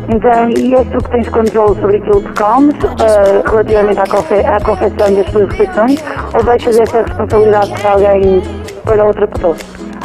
Então, 0.08 0.50
e 0.50 0.74
és 0.74 0.88
tu 0.88 0.98
que 0.98 1.10
tens 1.10 1.28
controle 1.28 1.80
sobre 1.80 1.96
aquilo 1.96 2.22
que 2.22 2.42
comes, 2.42 2.74
uh, 2.84 3.50
relativamente 3.50 3.98
à, 3.98 4.06
confe 4.06 4.34
à 4.34 4.60
confecção 4.60 5.14
das 5.14 5.26
tuas 5.32 5.48
refeições, 5.50 6.04
ou 6.34 6.44
deixas 6.44 6.78
essa 6.78 7.02
responsabilidade 7.02 7.70
para 7.80 7.90
alguém, 7.92 8.42
para 8.84 9.04
outra 9.04 9.26
pessoa? 9.26 9.56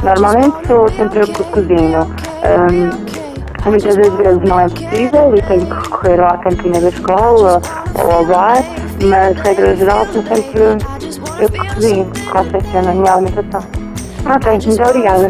Normalmente 0.04 0.68
sou 0.68 0.90
sempre 0.90 1.20
eu 1.20 1.28
que 1.28 1.44
cozinho. 1.44 2.02
Um, 2.02 3.22
Muitas 3.64 3.96
das 3.96 4.14
vezes 4.16 4.42
não 4.50 4.60
é 4.60 4.68
possível 4.68 5.36
e 5.36 5.42
tenho 5.44 5.66
que 5.68 5.74
recorrer 5.74 6.20
à 6.20 6.38
cantina 6.40 6.82
da 6.82 6.90
escola 6.90 7.62
ou 7.94 8.12
ao 8.12 8.26
bar, 8.26 8.64
mas 9.04 9.38
regra 9.38 9.76
geral 9.76 10.06
sou 10.08 10.24
sempre 10.24 10.62
eu 11.40 11.48
que 11.48 11.76
cozinho, 11.76 12.12
confecciono 12.32 12.90
a 12.90 12.94
minha 12.94 13.14
alimentação. 13.14 13.62
Ok, 14.26 14.52
muito 14.66 14.82
obrigada. 14.82 15.28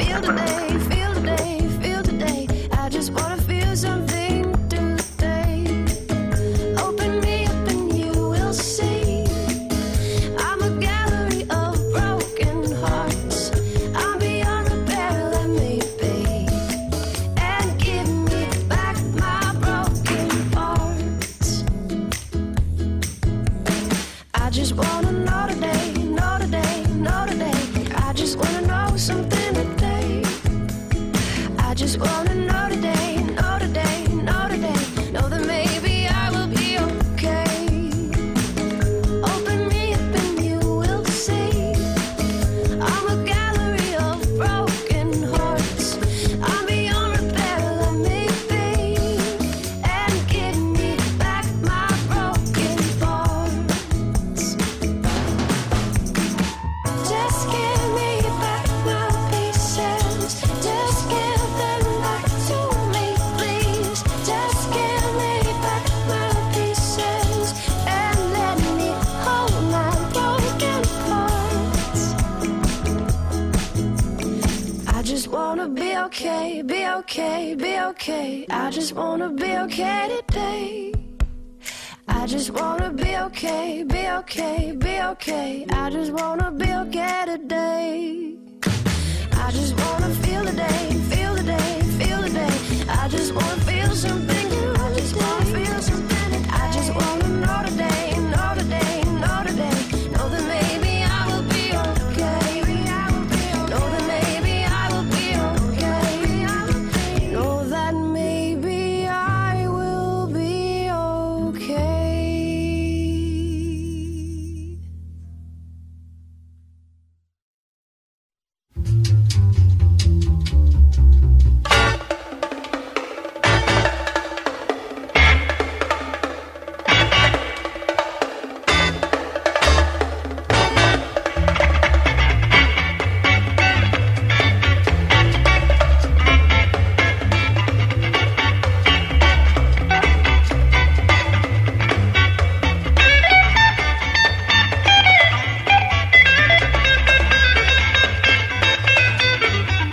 just 78.92 79.00
wanna 79.00 79.30
be 79.30 79.56
okay 79.56 80.22
today. 80.28 80.94
I 82.10 82.28
just 82.28 82.50
wanna 82.52 82.92
be 82.92 83.16
okay, 83.16 83.84
be 83.84 84.10
okay, 84.20 84.76
be 84.78 85.02
okay. 85.02 85.66
I 85.72 85.90
just 85.90 86.12
wanna 86.12 86.52
be 86.52 86.70
okay 86.74 87.24
today. 87.26 88.36
I 89.32 89.52
just 89.52 89.80
wanna 89.80 90.14
feel 90.16 90.44
the 90.44 90.52
day, 90.52 90.90
feel 91.10 91.34
the 91.36 91.44
day, 91.44 91.82
feel 92.00 92.22
the 92.22 92.32
day. 92.32 92.86
I 92.90 93.08
just 93.08 93.34
wanna 93.34 93.62
feel 93.62 93.92
some. 93.96 94.31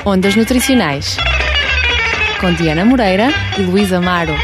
Ondas 0.09 0.35
Nutricionais 0.35 1.19
com 2.41 2.51
Diana 2.55 2.83
Moreira 2.83 3.29
e 3.59 3.63
Luísa 3.63 3.99
Amaro. 3.99 4.35